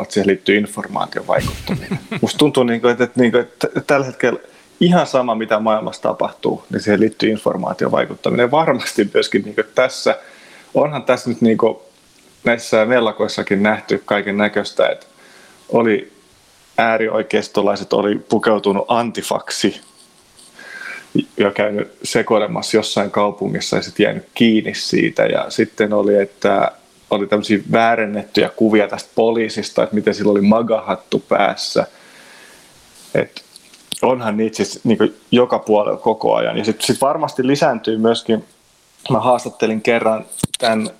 että 0.03 0.15
siihen 0.15 0.27
liittyy 0.27 0.57
informaation 0.57 1.27
vaikuttaminen. 1.27 1.99
Musta 2.21 2.39
tuntuu, 2.39 2.65
niin 2.65 2.81
kuin, 2.81 2.93
että, 2.93 3.05
että, 3.05 3.21
niin 3.21 3.33
kuin, 3.33 3.41
että 3.41 3.69
tällä 3.87 4.07
hetkellä 4.07 4.41
ihan 4.81 5.07
sama, 5.07 5.35
mitä 5.35 5.59
maailmassa 5.59 6.03
tapahtuu, 6.03 6.65
niin 6.71 6.81
siihen 6.81 7.01
liittyy 7.01 7.31
informaation 7.31 7.93
vaikuttaminen. 7.93 8.51
Varmasti 8.51 9.11
myöskin 9.15 9.43
niin 9.43 9.57
tässä, 9.75 10.19
onhan 10.75 11.03
tässä 11.03 11.31
nyt 11.31 11.41
niin 11.41 11.59
kuin 11.59 11.77
näissä 12.45 12.85
mellakoissakin 12.85 13.63
nähty 13.63 14.03
kaiken 14.05 14.37
näköistä, 14.37 14.89
että 14.89 15.07
oli 15.69 16.13
äärioikeistolaiset 16.79 17.93
oli 17.93 18.19
pukeutunut 18.19 18.85
antifaksi 18.89 19.81
ja 21.37 21.51
käynyt 21.51 21.93
sekoilemassa 22.03 22.77
jossain 22.77 23.11
kaupungissa 23.11 23.77
ja 23.77 23.83
sitten 23.83 24.05
jäänyt 24.05 24.29
kiinni 24.35 24.75
siitä. 24.75 25.27
Ja 25.27 25.47
sitten 25.49 25.93
oli, 25.93 26.17
että 26.17 26.73
oli 27.11 27.27
tämmöisiä 27.27 27.59
väärennettyjä 27.73 28.49
kuvia 28.49 28.89
tästä 28.89 29.11
poliisista, 29.15 29.83
että 29.83 29.95
miten 29.95 30.15
sillä 30.15 30.33
oli 30.33 30.41
magahattu 30.41 31.25
päässä. 31.29 31.87
Et 33.15 33.43
onhan 34.03 34.37
niitä 34.37 34.57
siis 34.57 34.81
niin 34.85 35.15
joka 35.31 35.59
puolella 35.59 35.99
koko 35.99 36.35
ajan. 36.35 36.59
Ja 36.59 36.65
sitten 36.65 36.87
sit 36.87 37.01
varmasti 37.01 37.47
lisääntyy 37.47 37.99
myöskin, 37.99 38.45
mä 39.11 39.21
haastattelin 39.21 39.83
kerran 39.83 40.27
tämän 40.59 40.91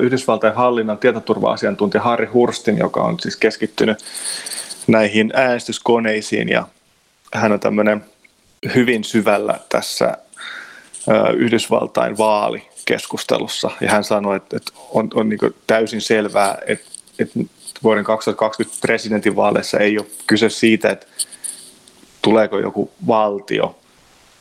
Yhdysvaltain 0.00 0.54
hallinnan 0.54 0.98
tietoturva-asiantuntija 0.98 2.02
Harri 2.02 2.26
Hurstin, 2.26 2.78
joka 2.78 3.02
on 3.02 3.20
siis 3.20 3.36
keskittynyt 3.36 3.98
näihin 4.86 5.32
äänestyskoneisiin 5.34 6.48
ja 6.48 6.66
hän 7.34 7.52
on 7.52 7.60
tämmöinen 7.60 8.04
hyvin 8.74 9.04
syvällä 9.04 9.58
tässä 9.68 10.18
Yhdysvaltain 11.36 12.18
vaalikeskustelussa. 12.18 13.70
Ja 13.80 13.90
hän 13.90 14.04
sanoi, 14.04 14.36
että, 14.36 14.72
on, 14.90 15.08
on 15.14 15.28
niin 15.28 15.54
täysin 15.66 16.00
selvää, 16.00 16.58
että, 16.66 16.86
että 17.18 17.40
vuoden 17.82 18.04
2020 18.04 18.80
presidentinvaaleissa 18.80 19.78
ei 19.78 19.98
ole 19.98 20.06
kyse 20.26 20.50
siitä, 20.50 20.90
että 20.90 21.06
tuleeko 22.22 22.58
joku 22.58 22.90
valtio 23.06 23.76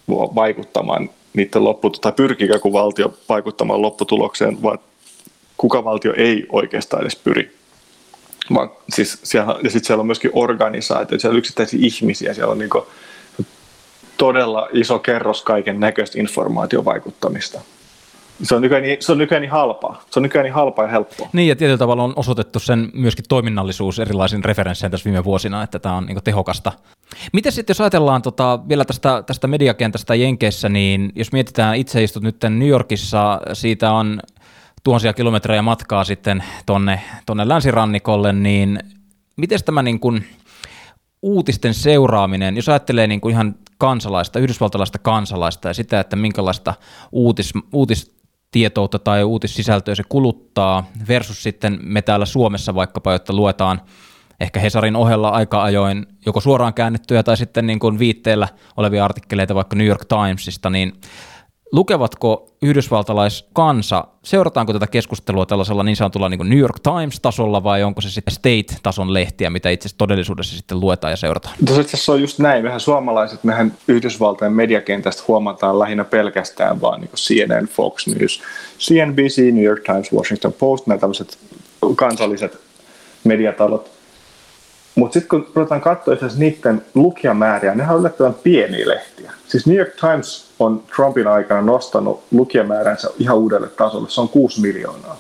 vaikuttamaan 0.10 1.10
niiden 1.34 1.64
loppu, 1.64 1.90
tai 1.90 2.12
pyrkikö 2.12 2.54
joku 2.54 2.74
valtio 2.74 3.14
vaikuttamaan 3.30 3.82
lopputulokseen, 3.82 4.62
vaan 4.64 4.80
kuka 5.64 5.84
valtio 5.84 6.14
ei 6.18 6.46
oikeastaan 6.50 7.02
edes 7.02 7.16
pyri. 7.16 7.56
Vaan, 8.54 8.72
siis 8.90 9.20
siellä, 9.24 9.56
ja 9.64 9.70
sitten 9.70 9.88
siellä 9.88 10.02
on 10.02 10.06
myöskin 10.06 10.32
organisaatio, 10.34 11.20
siellä 11.20 11.34
on 11.34 11.38
yksittäisiä 11.38 11.80
ihmisiä, 11.84 12.34
siellä 12.34 12.52
on 12.52 12.58
niin 12.58 12.70
todella 14.18 14.68
iso 14.74 15.00
kerros 15.00 15.42
kaiken 15.42 15.80
näköistä 15.80 16.20
informaatiovaikuttamista 16.20 17.62
se 18.42 18.56
on 18.56 18.62
nykyään 18.62 18.84
niin, 18.84 18.98
se 19.00 19.12
on 19.12 19.18
nykyään 19.18 19.42
niin 19.42 19.52
halpaa. 19.52 20.04
Se 20.10 20.20
on 20.20 20.24
nykyään 20.24 20.44
niin 20.44 20.54
halpaa 20.54 20.86
ja 20.86 20.92
helppoa. 20.92 21.30
Niin, 21.34 21.50
ja 21.50 21.56
tietyllä 21.56 21.78
tavalla 21.78 22.04
on 22.04 22.14
osoitettu 22.16 22.60
sen 22.60 22.90
myöskin 22.94 23.26
toiminnallisuus 23.30 24.00
erilaisin 24.00 24.44
referensseihin 24.44 24.92
tässä 24.92 25.06
viime 25.06 25.24
vuosina, 25.24 25.64
että 25.64 25.80
tämä 25.80 25.96
on 25.96 26.06
niin 26.06 26.24
tehokasta. 26.24 26.72
Miten 27.34 27.52
sitten, 27.52 27.74
jos 27.74 27.82
ajatellaan 27.82 28.22
tota, 28.22 28.60
vielä 28.70 28.86
tästä, 28.86 29.24
tästä 29.26 29.48
mediakentästä 29.48 30.16
Jenkeissä, 30.16 30.70
niin 30.70 31.12
jos 31.16 31.32
mietitään, 31.32 31.76
itse 31.76 32.04
istut 32.04 32.24
nyt 32.24 32.38
New 32.50 32.68
Yorkissa, 32.68 33.42
siitä 33.54 33.92
on 33.92 34.20
tuhansia 34.84 35.14
kilometrejä 35.14 35.62
matkaa 35.62 36.04
sitten 36.04 36.44
tonne, 36.66 37.02
tonne 37.26 37.48
länsirannikolle, 37.48 38.34
niin 38.34 38.80
miten 39.38 39.60
tämä 39.66 39.84
niin 39.84 40.00
kuin 40.00 40.26
uutisten 41.22 41.74
seuraaminen, 41.74 42.56
jos 42.56 42.70
ajattelee 42.70 43.08
niin 43.08 43.22
kuin 43.22 43.32
ihan 43.32 43.56
kansalaista, 43.78 44.40
yhdysvaltalaista 44.40 45.00
kansalaista 45.00 45.68
ja 45.68 45.74
sitä, 45.74 46.00
että 46.00 46.16
minkälaista 46.16 46.74
uutis, 47.12 47.54
uutis 47.74 48.16
tietoutta 48.52 49.00
tai 49.00 49.24
uutissisältöä 49.24 49.96
se 49.96 50.04
kuluttaa, 50.10 50.86
versus 51.08 51.44
sitten 51.44 51.80
me 51.82 52.02
täällä 52.02 52.26
Suomessa 52.26 52.76
vaikkapa, 52.76 53.14
jotta 53.14 53.34
luetaan 53.34 53.82
ehkä 54.40 54.60
Hesarin 54.60 54.96
ohella 54.96 55.30
aika 55.30 55.64
ajoin 55.64 56.06
joko 56.26 56.42
suoraan 56.42 56.74
käännettyjä 56.74 57.24
tai 57.24 57.38
sitten 57.38 57.68
niin 57.68 57.80
kuin 57.80 58.00
viitteellä 58.00 58.48
olevia 58.78 59.06
artikkeleita 59.06 59.56
vaikka 59.56 59.76
New 59.76 59.88
York 59.88 60.06
Timesista, 60.06 60.70
niin 60.70 60.94
lukevatko 61.74 62.50
yhdysvaltalaiskansa, 62.62 64.08
seurataanko 64.24 64.74
tätä 64.74 64.88
keskustelua 64.88 65.46
tällaisella 65.46 65.84
niin 65.84 65.96
sanotulla 65.96 66.30
niin 66.30 66.50
New 66.50 66.60
York 66.60 66.80
Times-tasolla 66.80 67.64
vai 67.64 67.84
onko 67.84 68.02
se 68.02 68.10
sitten 68.10 68.34
state-tason 68.34 69.14
lehtiä, 69.14 69.50
mitä 69.50 69.70
itse 69.70 69.88
asiassa 69.88 69.98
todellisuudessa 69.98 70.56
sitten 70.56 70.80
luetaan 70.80 71.12
ja 71.12 71.18
seurataan? 71.18 71.56
Tuossa 71.66 71.82
itse 71.82 71.98
asiassa 71.98 72.12
on 72.12 72.22
just 72.22 72.40
näin. 72.40 72.64
Mehän 72.64 72.80
suomalaiset, 72.80 73.44
mehän 73.44 73.74
Yhdysvaltain 73.88 74.54
mediakentästä 74.54 75.24
huomataan 75.28 75.80
lähinnä 75.80 76.04
pelkästään 76.04 76.82
vaan 76.82 77.02
niin 77.02 77.12
CNN, 77.16 77.68
Fox 77.68 78.08
News, 78.08 78.42
CNBC, 78.80 79.54
New 79.54 79.64
York 79.64 79.84
Times, 79.84 80.14
Washington 80.14 80.54
Post, 80.54 80.88
nämä 80.88 81.00
tämmöiset 81.00 81.38
kansalliset 81.96 82.58
mediatalot. 83.24 83.92
Mutta 84.96 85.14
sitten 85.14 85.30
kun 85.30 85.52
ruvetaan 85.56 85.82
katsoa 85.82 86.16
niiden 86.38 86.82
lukijamääriä, 86.94 87.76
nehän 87.76 87.96
on 87.96 88.00
yllättävän 88.00 88.34
pieniä 88.34 88.88
lehtiä. 88.88 89.32
Siis 89.48 89.68
New 89.68 89.78
York 89.78 89.96
Times 89.96 90.53
on 90.66 90.84
Trumpin 90.96 91.28
aikana 91.28 91.62
nostanut 91.62 92.24
lukijamääränsä 92.32 93.10
ihan 93.20 93.38
uudelle 93.38 93.68
tasolle. 93.68 94.10
Se 94.10 94.22
on 94.22 94.30
6 94.30 94.62
miljoonaa. 94.62 95.20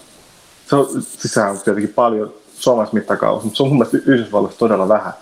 Se 0.69 0.75
on, 0.75 0.85
siis 0.85 1.33
sehän 1.33 1.51
on 1.51 1.59
tietenkin 1.59 1.93
paljon 1.93 2.33
suomalaisessa 2.55 2.97
mittakaavassa, 2.97 3.45
mutta 3.45 3.57
se 3.57 3.63
on 3.63 3.69
mun 3.69 3.77
mielestä 3.77 4.11
Yhdysvalloissa 4.11 4.59
todella 4.59 4.87
vähän. 4.87 5.13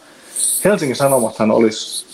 Helsingin 0.65 0.95
Sanomathan 0.95 1.51
olisi, 1.51 2.05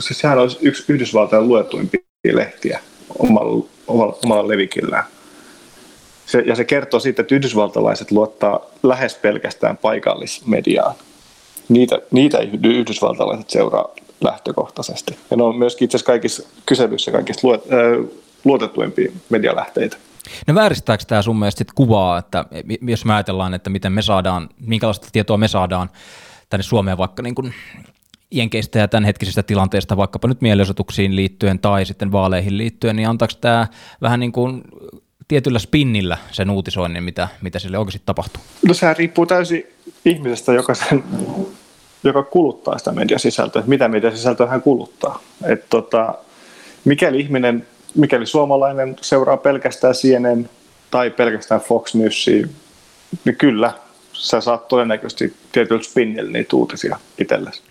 siis 0.00 0.18
sehän 0.18 0.38
olisi 0.38 0.58
yksi 0.60 0.84
Yhdysvaltain 0.88 1.48
luetuimpia 1.48 2.00
lehtiä 2.32 2.80
omalla, 3.18 3.66
omalla, 3.86 4.18
omalla 4.24 4.48
levikillään. 4.48 5.04
Se, 6.26 6.38
ja 6.46 6.54
se 6.54 6.64
kertoo 6.64 7.00
siitä, 7.00 7.22
että 7.22 7.34
yhdysvaltalaiset 7.34 8.10
luottaa 8.10 8.60
lähes 8.82 9.14
pelkästään 9.14 9.76
paikallismediaan. 9.76 10.94
Niitä, 11.68 11.98
niitä 12.10 12.38
yhdysvaltalaiset 12.64 13.50
seuraa 13.50 13.94
lähtökohtaisesti. 14.20 15.18
Ja 15.30 15.36
ne 15.36 15.42
on 15.42 15.56
myöskin 15.56 15.84
itse 15.84 15.96
asiassa 15.96 16.12
kaikissa 16.12 16.48
kyselyissä 16.66 17.10
kaikista 17.10 17.48
äh, 17.48 18.08
luotetuimpia 18.44 19.12
medialähteitä. 19.30 19.96
No 20.46 20.54
vääristääkö 20.54 21.04
tämä 21.04 21.22
sun 21.22 21.38
mielestä 21.38 21.64
kuvaa, 21.74 22.18
että 22.18 22.44
jos 22.82 23.04
me 23.04 23.14
ajatellaan, 23.14 23.54
että 23.54 23.70
miten 23.70 23.92
me 23.92 24.02
saadaan, 24.02 24.48
minkälaista 24.60 25.08
tietoa 25.12 25.36
me 25.36 25.48
saadaan 25.48 25.90
tänne 26.50 26.62
Suomeen 26.62 26.98
vaikka 26.98 27.22
niin 27.22 27.34
kuin 27.34 27.54
Jenkeistä 28.30 28.78
ja 28.78 28.88
tämänhetkisistä 28.88 29.42
tilanteista 29.42 29.96
vaikkapa 29.96 30.28
nyt 30.28 30.40
mielenosoituksiin 30.40 31.16
liittyen 31.16 31.58
tai 31.58 31.86
sitten 31.86 32.12
vaaleihin 32.12 32.58
liittyen, 32.58 32.96
niin 32.96 33.08
antaako 33.08 33.34
tämä 33.40 33.66
vähän 34.02 34.20
niin 34.20 34.32
kuin 34.32 34.62
tietyllä 35.28 35.58
spinnillä 35.58 36.18
sen 36.32 36.50
uutisoinnin, 36.50 37.04
mitä, 37.04 37.28
mitä 37.42 37.58
sille 37.58 37.78
oikeasti 37.78 38.02
tapahtuu? 38.06 38.42
No 38.68 38.74
sehän 38.74 38.96
riippuu 38.96 39.26
täysin 39.26 39.66
ihmisestä, 40.04 40.52
joka 40.52 40.74
sen 40.74 41.04
joka 42.04 42.22
kuluttaa 42.22 42.78
sitä 42.78 42.92
mediasisältöä, 42.92 43.62
mitä 43.66 43.88
mediasisältöä 43.88 44.46
hän 44.46 44.62
kuluttaa. 44.62 45.22
Et 45.44 45.64
tota, 45.70 46.14
mikäli 46.84 47.20
ihminen, 47.20 47.66
mikäli 47.94 48.26
suomalainen 48.26 48.96
seuraa 49.00 49.36
pelkästään 49.36 49.94
CNN 49.94 50.48
tai 50.90 51.10
pelkästään 51.10 51.60
Fox 51.60 51.94
Newsia, 51.94 52.46
niin 53.24 53.36
kyllä, 53.36 53.72
sä 54.12 54.40
saat 54.40 54.68
todennäköisesti 54.68 55.34
tietyllä 55.52 55.82
spinnillä 55.82 56.32
niitä 56.32 56.56
uutisia 56.56 56.98
itsellesi. 57.18 57.62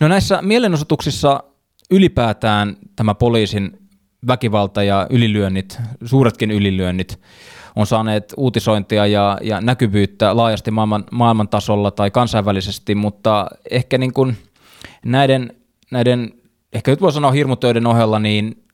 No 0.00 0.08
näissä 0.08 0.42
mielenosoituksissa 0.42 1.42
ylipäätään 1.90 2.76
tämä 2.96 3.14
poliisin 3.14 3.78
väkivalta 4.26 4.82
ja 4.82 5.06
ylilyönnit, 5.10 5.78
suuretkin 6.04 6.50
ylilyönnit, 6.50 7.20
on 7.76 7.86
saaneet 7.86 8.34
uutisointia 8.36 9.06
ja, 9.06 9.38
ja 9.42 9.60
näkyvyyttä 9.60 10.36
laajasti 10.36 10.70
maailman, 10.70 11.04
maailman 11.12 11.48
tasolla 11.48 11.90
tai 11.90 12.10
kansainvälisesti, 12.10 12.94
mutta 12.94 13.46
ehkä 13.70 13.98
niin 13.98 14.12
kuin 14.12 14.36
näiden, 15.04 15.54
näiden, 15.90 16.32
ehkä 16.72 16.90
nyt 16.90 17.00
voi 17.00 17.12
sanoa 17.12 17.30
hirmutöiden 17.30 17.86
ohella, 17.86 18.18
niin 18.18 18.64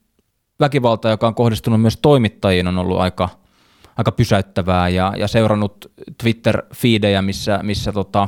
väkivalta, 0.59 1.09
joka 1.09 1.27
on 1.27 1.35
kohdistunut 1.35 1.81
myös 1.81 1.97
toimittajiin, 1.97 2.67
on 2.67 2.77
ollut 2.77 2.99
aika, 2.99 3.29
aika 3.97 4.11
pysäyttävää 4.11 4.89
ja, 4.89 5.13
ja 5.17 5.27
seurannut 5.27 5.91
Twitter-fiidejä, 6.23 7.21
missä, 7.21 7.59
missä 7.63 7.91
tota, 7.91 8.27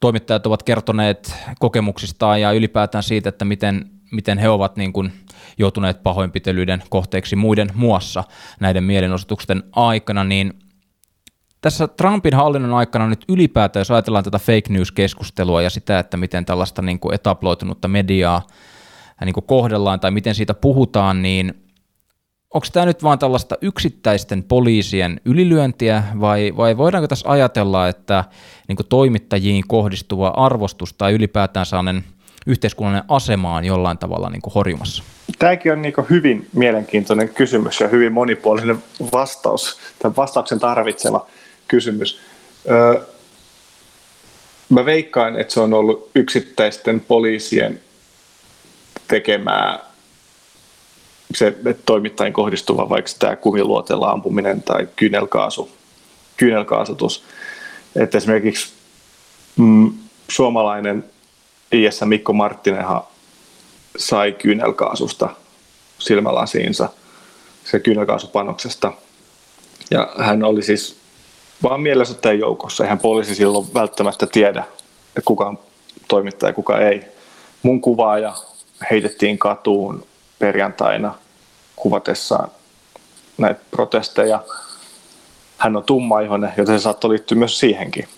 toimittajat 0.00 0.46
ovat 0.46 0.62
kertoneet 0.62 1.36
kokemuksistaan 1.58 2.40
ja 2.40 2.52
ylipäätään 2.52 3.02
siitä, 3.02 3.28
että 3.28 3.44
miten, 3.44 3.90
miten 4.12 4.38
he 4.38 4.48
ovat 4.48 4.76
niin 4.76 4.92
kuin 4.92 5.12
joutuneet 5.58 6.02
pahoinpitelyiden 6.02 6.82
kohteeksi 6.90 7.36
muiden 7.36 7.68
muassa 7.74 8.24
näiden 8.60 8.84
mielenosoitusten 8.84 9.62
aikana, 9.72 10.24
niin 10.24 10.52
tässä 11.60 11.88
Trumpin 11.88 12.34
hallinnon 12.34 12.74
aikana 12.74 13.08
nyt 13.08 13.24
ylipäätään, 13.28 13.80
jos 13.80 13.90
ajatellaan 13.90 14.24
tätä 14.24 14.38
fake 14.38 14.68
news-keskustelua 14.68 15.62
ja 15.62 15.70
sitä, 15.70 15.98
että 15.98 16.16
miten 16.16 16.44
tällaista 16.44 16.82
niin 16.82 17.00
kuin 17.00 17.14
etaploitunutta 17.14 17.88
mediaa 17.88 18.42
niin 19.24 19.34
kuin 19.34 19.46
kohdellaan 19.46 20.00
tai 20.00 20.10
miten 20.10 20.34
siitä 20.34 20.54
puhutaan, 20.54 21.22
niin 21.22 21.54
onko 22.54 22.66
tämä 22.72 22.86
nyt 22.86 23.02
vaan 23.02 23.18
tällaista 23.18 23.54
yksittäisten 23.60 24.42
poliisien 24.42 25.20
ylilyöntiä 25.24 26.02
vai, 26.20 26.52
vai 26.56 26.76
voidaanko 26.76 27.08
tässä 27.08 27.30
ajatella, 27.30 27.88
että 27.88 28.24
niin 28.68 28.76
toimittajiin 28.88 29.64
kohdistuva 29.68 30.28
arvostus 30.28 30.92
tai 30.92 31.12
ylipäätään 31.12 31.66
sellainen 31.66 32.04
yhteiskunnallinen 32.46 33.04
asema 33.08 33.56
on 33.56 33.64
jollain 33.64 33.98
tavalla 33.98 34.30
niin 34.30 34.42
horjumassa? 34.54 35.02
Tämäkin 35.42 35.72
on 35.72 35.82
niin 35.82 35.94
hyvin 36.10 36.48
mielenkiintoinen 36.52 37.28
kysymys 37.28 37.80
ja 37.80 37.88
hyvin 37.88 38.12
monipuolinen 38.12 38.82
vastaus, 39.12 39.78
tämän 39.98 40.16
vastauksen 40.16 40.60
tarvitseva 40.60 41.26
kysymys. 41.68 42.20
Öö, 42.70 43.00
mä 44.68 44.84
veikkaan, 44.84 45.40
että 45.40 45.54
se 45.54 45.60
on 45.60 45.74
ollut 45.74 46.10
yksittäisten 46.14 47.00
poliisien 47.00 47.80
tekemää 49.08 49.78
se 51.34 51.54
toimittajien 51.86 52.32
kohdistuva 52.32 52.88
vaikka 52.88 53.10
tämä 53.18 53.36
kumiluotella 53.36 54.10
ampuminen 54.10 54.62
tai 54.62 54.88
kyynelkaasu, 54.96 55.70
kyynelkaasutus. 56.36 57.24
Että 57.96 58.18
esimerkiksi 58.18 58.72
mm, 59.56 59.92
suomalainen 60.28 61.04
IS 61.72 62.00
Mikko 62.04 62.32
Marttinenhan 62.32 63.11
sai 63.96 64.32
kyynelkaasusta 64.32 65.28
silmälasiinsa, 65.98 66.88
se 67.64 67.80
kyynelkaasupanoksesta. 67.80 68.92
Ja 69.90 70.12
hän 70.18 70.44
oli 70.44 70.62
siis 70.62 70.96
vaan 71.62 71.80
mielenosoittajien 71.80 72.40
joukossa. 72.40 72.84
Eihän 72.84 72.98
poliisi 72.98 73.34
silloin 73.34 73.74
välttämättä 73.74 74.26
tiedä, 74.26 74.64
kuka 75.24 75.46
on 75.46 75.58
toimittaja 76.08 76.48
ja 76.50 76.54
kuka 76.54 76.78
ei. 76.78 77.02
Mun 77.62 77.80
kuvaaja 77.80 78.34
heitettiin 78.90 79.38
katuun 79.38 80.06
perjantaina 80.38 81.14
kuvatessaan 81.76 82.50
näitä 83.38 83.60
protesteja. 83.70 84.42
Hän 85.58 85.76
on 85.76 85.84
tummaihoinen, 85.84 86.52
joten 86.56 86.78
se 86.78 86.82
saattoi 86.82 87.10
liittyä 87.10 87.38
myös 87.38 87.58
siihenkin. 87.58 88.08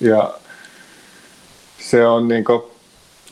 Ja 0.00 0.34
se 1.78 2.06
on 2.06 2.28
niin 2.28 2.44
kuin, 2.44 2.62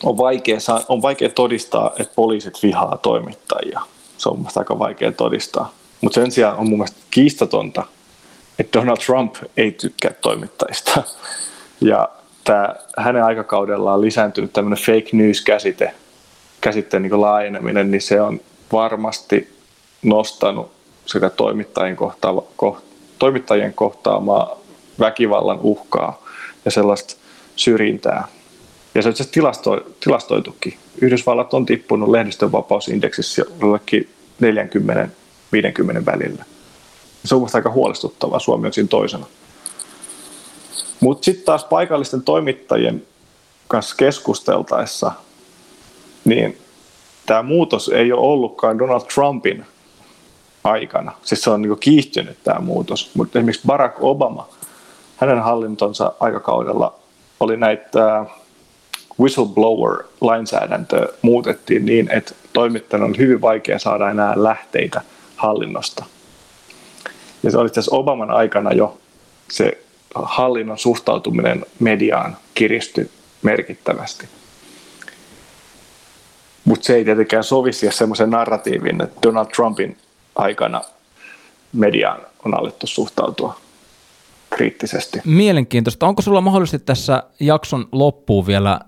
on 0.02 0.16
vaikea, 0.16 0.58
on 0.88 1.02
vaikea 1.02 1.28
todistaa, 1.28 1.92
että 1.98 2.12
poliisit 2.14 2.62
vihaa 2.62 2.98
toimittajia. 3.02 3.80
Se 4.18 4.28
on 4.28 4.38
mielestäni 4.38 4.62
aika 4.62 4.78
vaikea 4.78 5.12
todistaa. 5.12 5.72
Mutta 6.00 6.20
sen 6.20 6.30
sijaan 6.30 6.56
on 6.56 6.68
mun 6.68 6.78
mielestä 6.78 7.00
kiistatonta, 7.10 7.82
että 8.58 8.78
Donald 8.80 8.96
Trump 9.06 9.36
ei 9.56 9.72
tykkää 9.72 10.12
toimittajista. 10.12 11.02
Ja 11.80 12.08
tämä, 12.44 12.74
hänen 12.98 13.24
aikakaudellaan 13.24 14.00
lisääntynyt 14.00 14.52
tämmöinen 14.52 14.84
fake 14.84 15.08
news-käsite, 15.12 15.94
käsitteen 16.60 17.02
niin 17.02 17.20
laajeneminen, 17.20 17.90
niin 17.90 18.02
se 18.02 18.20
on 18.20 18.40
varmasti 18.72 19.56
nostanut 20.02 20.70
sitä 21.06 21.30
toimittajien, 21.30 21.96
kohtaava, 21.96 22.42
ko, 22.56 22.78
toimittajien 23.18 23.74
kohtaamaa 23.74 24.56
väkivallan 25.00 25.58
uhkaa 25.62 26.22
ja 26.64 26.70
sellaista 26.70 27.16
syrjintää. 27.56 28.28
Ja 28.94 29.02
se 29.02 29.08
on 29.08 29.10
itse 29.10 29.24
tilasto, 29.24 29.80
tilastoitukin. 30.00 30.78
Yhdysvallat 31.00 31.54
on 31.54 31.66
tippunut 31.66 32.08
lehdistön 32.08 32.52
vapausindeksissä 32.52 33.42
jollekin 33.60 34.08
40-50 34.42 36.06
välillä. 36.06 36.44
Se 37.24 37.34
on 37.34 37.40
minusta 37.40 37.58
aika 37.58 37.70
huolestuttavaa. 37.70 38.38
Suomi 38.38 38.66
on 38.66 38.72
siinä 38.72 38.88
toisena. 38.88 39.26
Mutta 41.00 41.24
sitten 41.24 41.44
taas 41.44 41.64
paikallisten 41.64 42.22
toimittajien 42.22 43.06
kanssa 43.68 43.96
keskusteltaessa, 43.96 45.12
niin 46.24 46.58
tämä 47.26 47.42
muutos 47.42 47.88
ei 47.88 48.12
ole 48.12 48.20
ollutkaan 48.20 48.78
Donald 48.78 49.02
Trumpin 49.14 49.66
aikana. 50.64 51.12
Siis 51.22 51.42
se 51.42 51.50
on 51.50 51.62
niin 51.62 51.78
kiihtynyt 51.80 52.38
tämä 52.44 52.60
muutos. 52.60 53.10
Mutta 53.14 53.38
esimerkiksi 53.38 53.66
Barack 53.66 53.96
Obama, 54.00 54.48
hänen 55.16 55.42
hallintonsa 55.42 56.12
aikakaudella 56.20 56.94
oli 57.40 57.56
näitä 57.56 58.26
whistleblower-lainsäädäntöä 59.20 61.08
muutettiin 61.22 61.86
niin, 61.86 62.10
että 62.10 62.34
toimittajan 62.52 63.04
on 63.04 63.18
hyvin 63.18 63.40
vaikea 63.40 63.78
saada 63.78 64.10
enää 64.10 64.32
lähteitä 64.36 65.00
hallinnosta. 65.36 66.04
Ja 67.42 67.50
se 67.50 67.58
oli 67.58 67.70
tässä 67.70 67.94
Obaman 67.94 68.30
aikana 68.30 68.72
jo 68.72 68.98
se 69.50 69.84
hallinnon 70.14 70.78
suhtautuminen 70.78 71.66
mediaan 71.80 72.36
kiristyi 72.54 73.10
merkittävästi. 73.42 74.28
Mutta 76.64 76.86
se 76.86 76.94
ei 76.94 77.04
tietenkään 77.04 77.44
sovi 77.44 77.72
siihen 77.72 77.96
semmoisen 77.96 78.30
narratiivin, 78.30 79.02
että 79.02 79.20
Donald 79.22 79.46
Trumpin 79.46 79.96
aikana 80.36 80.80
mediaan 81.72 82.20
on 82.44 82.54
alettu 82.54 82.86
suhtautua 82.86 83.60
kriittisesti. 84.50 85.20
Mielenkiintoista. 85.24 86.06
Onko 86.06 86.22
sulla 86.22 86.40
mahdollisesti 86.40 86.86
tässä 86.86 87.22
jakson 87.40 87.88
loppuun 87.92 88.46
vielä 88.46 88.80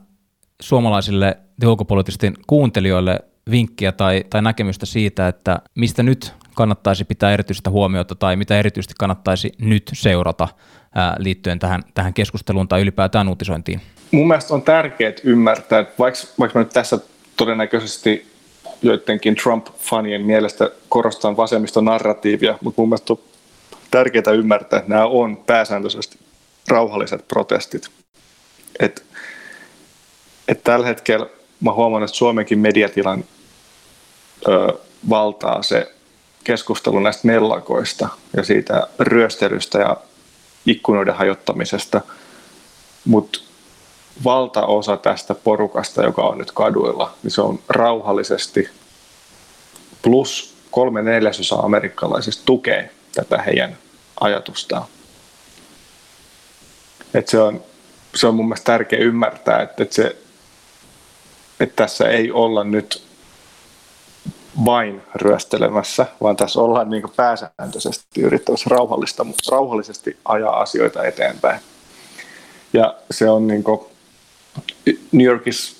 suomalaisille 0.62 1.38
ulkopoliittisten 1.66 2.34
kuuntelijoille 2.46 3.18
vinkkiä 3.50 3.92
tai, 3.92 4.24
tai 4.30 4.42
näkemystä 4.42 4.86
siitä, 4.86 5.28
että 5.28 5.58
mistä 5.74 6.02
nyt 6.02 6.32
kannattaisi 6.54 7.04
pitää 7.04 7.32
erityistä 7.32 7.70
huomiota 7.70 8.14
tai 8.14 8.36
mitä 8.36 8.58
erityisesti 8.58 8.94
kannattaisi 8.98 9.52
nyt 9.58 9.90
seurata 9.92 10.48
ää, 10.94 11.16
liittyen 11.18 11.58
tähän, 11.58 11.82
tähän 11.94 12.14
keskusteluun 12.14 12.68
tai 12.68 12.80
ylipäätään 12.80 13.28
uutisointiin? 13.28 13.80
Mun 14.10 14.28
mielestä 14.28 14.54
on 14.54 14.62
tärkeää 14.62 15.12
ymmärtää, 15.24 15.80
että 15.80 15.94
vaikka, 15.98 16.20
vaikka 16.38 16.58
mä 16.58 16.64
nyt 16.64 16.72
tässä 16.72 16.98
todennäköisesti 17.36 18.26
joidenkin 18.82 19.36
Trump-fanien 19.36 20.22
mielestä 20.26 20.70
korostan 20.88 21.36
vasemmiston 21.36 21.84
narratiivia, 21.84 22.58
mutta 22.60 22.82
mun 22.82 22.88
mielestä 22.88 23.12
on 23.12 23.18
tärkeää 23.90 24.32
ymmärtää, 24.34 24.78
että 24.78 24.90
nämä 24.90 25.06
on 25.06 25.36
pääsääntöisesti 25.36 26.18
rauhalliset 26.68 27.28
protestit. 27.28 27.90
Et, 28.80 29.04
et 30.48 30.64
tällä 30.64 30.86
hetkellä 30.86 31.26
mä 31.60 31.72
huomaan, 31.72 32.02
että 32.02 32.16
Suomenkin 32.16 32.58
mediatilan 32.58 33.24
ö, 34.48 34.78
valtaa 35.08 35.62
se 35.62 35.92
keskustelu 36.44 37.00
näistä 37.00 37.26
mellakoista 37.26 38.08
ja 38.36 38.44
siitä 38.44 38.86
ryöstelystä 38.98 39.78
ja 39.78 39.96
ikkunoiden 40.66 41.14
hajottamisesta, 41.14 42.00
mutta 43.04 43.40
valtaosa 44.24 44.96
tästä 44.96 45.34
porukasta, 45.34 46.02
joka 46.02 46.22
on 46.22 46.38
nyt 46.38 46.52
kaduilla, 46.52 47.14
niin 47.22 47.30
se 47.30 47.40
on 47.40 47.58
rauhallisesti 47.68 48.68
plus 50.02 50.56
kolme 50.70 51.02
neljäsosaa 51.02 51.60
amerikkalaisista 51.60 52.42
tukee 52.46 52.90
tätä 53.14 53.42
heidän 53.42 53.76
ajatustaan. 54.20 54.84
Et 57.14 57.28
se, 57.28 57.38
on, 57.38 57.62
se 58.14 58.26
on 58.26 58.34
mun 58.34 58.44
mielestä 58.44 58.64
tärkeä 58.64 58.98
ymmärtää, 58.98 59.62
että, 59.62 59.82
että, 59.82 59.94
se, 59.94 60.16
että 61.60 61.76
tässä 61.76 62.08
ei 62.08 62.32
olla 62.32 62.64
nyt 62.64 63.02
vain 64.64 65.02
ryöstelemässä, 65.14 66.06
vaan 66.22 66.36
tässä 66.36 66.60
ollaan 66.60 66.90
niin 66.90 67.02
pääsääntöisesti 67.16 68.20
yrittämässä 68.20 68.70
rauhallista, 68.70 69.26
rauhallisesti 69.50 70.16
ajaa 70.24 70.60
asioita 70.60 71.04
eteenpäin. 71.04 71.60
Ja 72.72 72.94
se 73.10 73.30
on 73.30 73.46
niin 73.46 73.64
kuin, 73.64 73.80
New 75.12 75.26
Yorkissa 75.26 75.76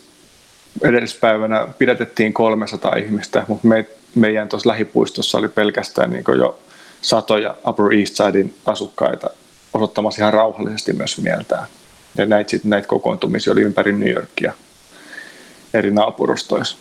edellispäivänä 0.83 1.69
pidätettiin 1.79 2.33
300 2.33 2.97
ihmistä, 2.97 3.45
mutta 3.49 3.69
me, 3.69 3.87
meidän 4.15 4.49
tuossa 4.49 4.69
lähipuistossa 4.69 5.39
oli 5.39 5.49
pelkästään 5.49 6.11
niin 6.11 6.25
jo 6.39 6.59
satoja 7.03 7.55
Upper 7.69 7.93
East 7.93 8.17
Sidein 8.17 8.55
asukkaita 8.67 9.31
osoittamassa 9.75 10.23
ihan 10.23 10.35
rauhallisesti 10.35 10.93
myös 10.93 11.19
mieltään. 11.19 11.67
Ja 12.19 12.27
näitä, 12.27 12.57
näitä 12.65 12.89
kokoontumisia 12.89 13.53
oli 13.53 13.63
ympäri 13.63 13.93
New 13.93 14.11
Yorkia 14.11 14.53
eri 15.79 15.91
naapurustoissa. 15.91 16.77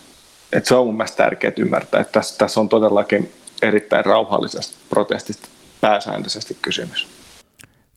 Et 0.53 0.65
se 0.65 0.75
on 0.75 0.85
mun 0.85 0.97
mielestä 0.97 1.17
tärkeää 1.17 1.53
ymmärtää, 1.57 2.01
että 2.01 2.11
tässä, 2.11 2.37
tässä 2.37 2.59
on 2.59 2.69
todellakin 2.69 3.31
erittäin 3.61 4.05
rauhallisesta 4.05 4.77
protestista 4.89 5.49
pääsääntöisesti 5.81 6.57
kysymys. 6.61 7.07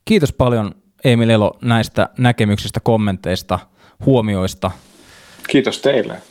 Kiitos 0.04 0.32
paljon 0.32 0.74
Emil 1.04 1.30
Elo 1.30 1.58
näistä 1.62 2.08
näkemyksistä, 2.18 2.80
kommenteista, 2.80 3.58
huomioista. 4.06 4.70
Kiitos 5.48 5.78
teille. 5.78 6.22